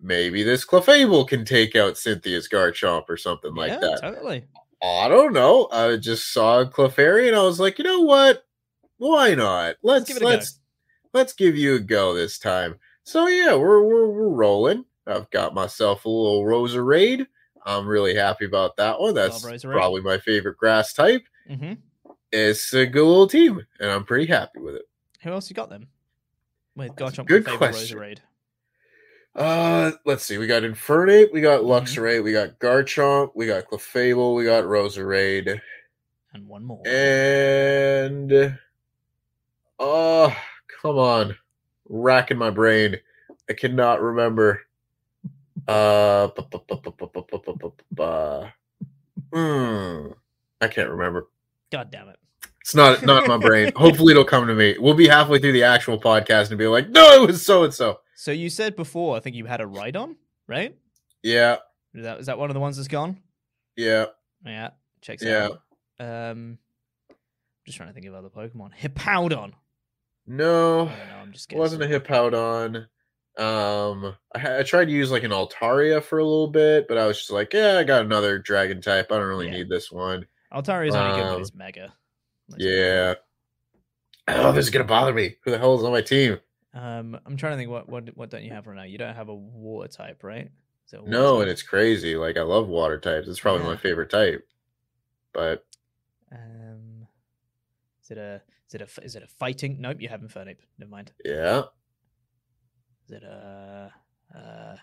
[0.00, 4.00] maybe this Clefable can take out Cynthia's Garchomp or something like that.
[4.00, 4.44] totally.
[4.82, 5.68] I don't know.
[5.70, 8.44] I just saw a Clefairy and I was like, you know what?
[8.96, 9.76] Why not?
[9.82, 10.58] Let's give it a let's
[11.12, 12.76] let's give you a go this time.
[13.04, 14.84] So yeah, we're we're we're rolling.
[15.06, 17.26] I've got myself a little Roserade.
[17.66, 19.14] I'm really happy about that one.
[19.14, 21.22] That's probably my favorite grass type.
[21.46, 21.74] hmm
[22.32, 24.88] It's a good little team, and I'm pretty happy with it.
[25.22, 25.86] Who else you got then?
[26.76, 27.98] With Garchomp, good question.
[27.98, 28.18] Roserade.
[29.34, 30.38] Uh, let's see.
[30.38, 31.70] We got Infernape, we got mm-hmm.
[31.70, 32.24] Luxray, mm-hmm.
[32.24, 35.60] we got Garchomp, we got Clefable, we got Roserade,
[36.32, 36.82] and one more.
[36.86, 38.58] And
[39.78, 40.36] oh,
[40.82, 41.36] come on,
[41.88, 42.96] racking my brain.
[43.48, 44.62] I cannot remember.
[45.66, 46.28] Uh,
[49.32, 50.06] hmm,
[50.60, 51.28] I can't remember.
[51.70, 52.16] God damn it.
[52.60, 53.72] It's not not my brain.
[53.76, 54.76] Hopefully, it'll come to me.
[54.78, 57.72] We'll be halfway through the actual podcast and be like, "No, it was so and
[57.72, 60.14] so." So you said before, I think you had a Rhydon,
[60.46, 60.76] right?
[61.22, 61.56] Yeah,
[61.94, 63.16] Is that, is that one of the ones that's gone?
[63.76, 64.06] yeah.
[64.44, 64.70] Yeah,
[65.00, 65.48] checks Yeah.
[65.98, 66.30] out.
[66.30, 66.58] Um,
[67.64, 68.72] just trying to think of other Pokemon.
[68.78, 69.54] Hippowdon.
[70.26, 71.16] No, I don't know.
[71.22, 72.02] I'm just it wasn't a guessing.
[72.04, 72.76] Hippowdon.
[73.38, 77.06] Um, I, I tried to use like an Altaria for a little bit, but I
[77.06, 79.10] was just like, yeah, I got another Dragon type.
[79.10, 79.52] I don't really Yeah.
[79.52, 80.26] need this one.
[80.52, 81.94] Altaria's is only good when Um, it's Mega.
[82.50, 83.14] Let's Yeah.
[84.28, 85.36] Oh, this is gonna bother me.
[85.44, 86.38] Who the hell is on my team?
[86.72, 87.70] Um, I'm trying to think.
[87.70, 88.84] What what what don't you have right now?
[88.84, 90.50] You don't have a water type, right?
[90.86, 91.42] Is it a water No, type?
[91.42, 92.16] and it's crazy.
[92.16, 93.26] Like I love water types.
[93.28, 94.46] It's probably my favorite type.
[95.32, 95.64] But
[96.32, 97.06] Um,
[98.02, 99.78] is it a is it a is it a fighting?
[99.80, 100.58] Nope, you have Infernape.
[100.78, 101.12] Never mind.
[101.24, 101.62] yeah,
[103.06, 103.92] Is it a
[104.34, 104.76] uh?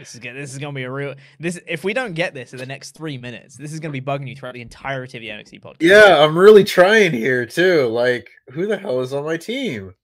[0.00, 2.52] This is gonna, this is gonna be a real this if we don't get this
[2.52, 5.22] in the next three minutes, this is gonna be bugging you throughout the entirety of
[5.22, 5.76] the NXT podcast.
[5.80, 7.86] yeah, I'm really trying here too.
[7.86, 9.94] Like, who the hell is on my team?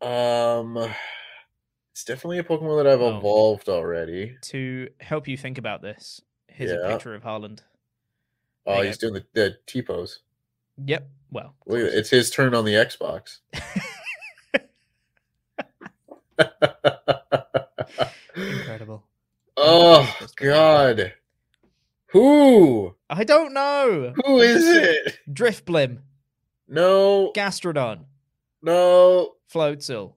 [0.00, 0.76] Um,
[1.92, 3.18] it's definitely a Pokemon that I've Oh.
[3.18, 4.36] evolved already.
[4.42, 7.62] To help you think about this, here's a picture of Harland.
[8.66, 10.20] Oh, There he's doing the, the T pose.
[10.84, 11.08] Yep.
[11.30, 11.92] Well, Look, at close.
[11.94, 13.38] it, it's his turn on the Xbox.
[18.36, 19.04] incredible.
[19.56, 20.16] oh.
[20.36, 21.12] God,
[22.06, 22.94] who?
[23.10, 24.14] I don't know.
[24.24, 25.18] Who is it?
[25.30, 25.98] Drifblim,
[26.68, 28.04] No, Gastrodon,
[28.62, 30.14] no, Floatzel.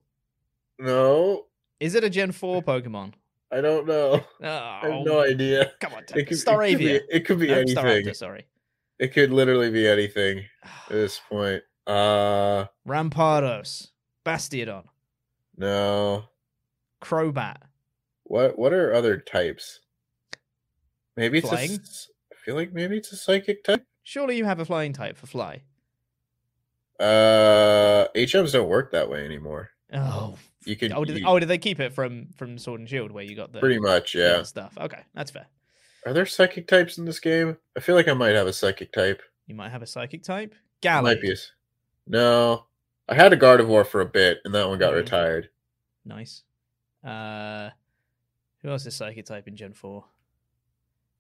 [0.80, 1.46] no.
[1.80, 3.14] Is it a Gen 4 Pokemon?
[3.52, 4.24] I don't know.
[4.24, 5.72] Oh, I have no idea.
[5.80, 7.02] Come on, It could, it could be, Staravia.
[7.10, 7.76] it could be No, anything.
[7.84, 8.46] Staraptor, sorry.
[9.00, 11.64] It could literally be anything at this point.
[11.88, 13.88] Uh, Rampardos,
[14.24, 14.84] Bastiodon,
[15.58, 16.26] no.
[17.02, 17.58] Crobat.
[18.26, 19.80] What what are other types?
[21.18, 21.72] Maybe it's a Flying?
[22.32, 23.84] I feel like maybe it's a psychic type.
[24.04, 25.64] Surely you have a flying type for fly.
[27.02, 29.70] Uh, HMs don't work that way anymore.
[29.94, 32.90] Oh, You can oh, did, you- oh, did they keep it from from Sword and
[32.90, 34.78] Shield where you got the pretty much, yeah, stuff?
[34.78, 35.48] Okay, that's fair.
[36.06, 37.58] Are there psychic types in this game?
[37.76, 39.22] I feel like I might have a psychic type.
[39.48, 40.54] You might have a psychic type.
[40.84, 41.32] Might be.
[41.32, 41.36] A...
[42.08, 42.66] No,
[43.10, 44.98] I had a Gardevoir for a bit, and that one got Mhm.
[44.98, 45.50] retired.
[46.06, 46.44] Nice.
[47.04, 47.70] Uh,
[48.62, 50.06] who else is psychic type in Gen Four?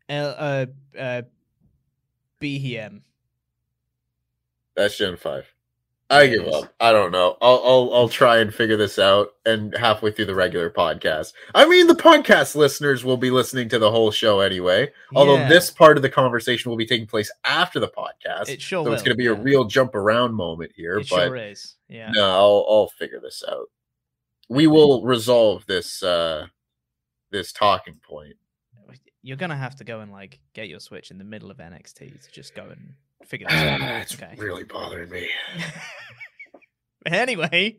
[0.09, 0.65] L uh
[0.97, 1.21] uh
[2.39, 3.01] Beheeyem.
[4.75, 5.53] That's Gen Five.
[6.11, 6.73] I give up.
[6.79, 7.37] I don't know.
[7.41, 9.29] I'll, I'll I'll try and figure this out.
[9.45, 13.79] And halfway through the regular podcast, I mean, the podcast listeners will be listening to
[13.79, 14.91] the whole show anyway.
[15.15, 15.49] Although Yeah.
[15.49, 18.91] this part of the conversation will be taking place after the podcast, It sure so
[18.91, 20.97] it's going to be a real jump around moment here.
[20.97, 21.75] It but sure is.
[21.87, 22.11] Yeah.
[22.11, 23.69] no, I'll, I'll figure this out.
[24.49, 26.47] We will resolve this uh
[27.31, 28.35] this talking point.
[29.23, 32.21] You're gonna have to go and like get your Switch in the middle of NXT
[32.25, 33.81] to just go and figure this out.
[34.01, 34.35] it's okay.
[34.37, 35.27] really bothering me.
[37.05, 37.77] anyway,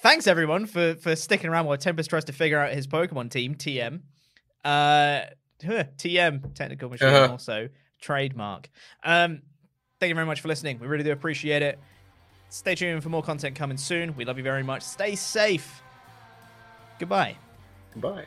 [0.00, 3.54] thanks everyone for for sticking around while Tempest tries to figure out his Pokemon team.
[3.54, 4.00] TM,
[4.64, 5.22] uh,
[5.64, 7.30] huh, TM, technical machine, Uh-huh.
[7.30, 7.68] also
[8.00, 8.68] trademark.
[9.04, 9.42] Um,
[10.00, 10.78] thank you very much for listening.
[10.80, 11.78] We really do appreciate it.
[12.48, 14.14] Stay tuned for more content coming soon.
[14.16, 14.82] We love you very much.
[14.82, 15.82] Stay safe.
[16.98, 17.36] Goodbye.
[17.94, 18.26] Goodbye.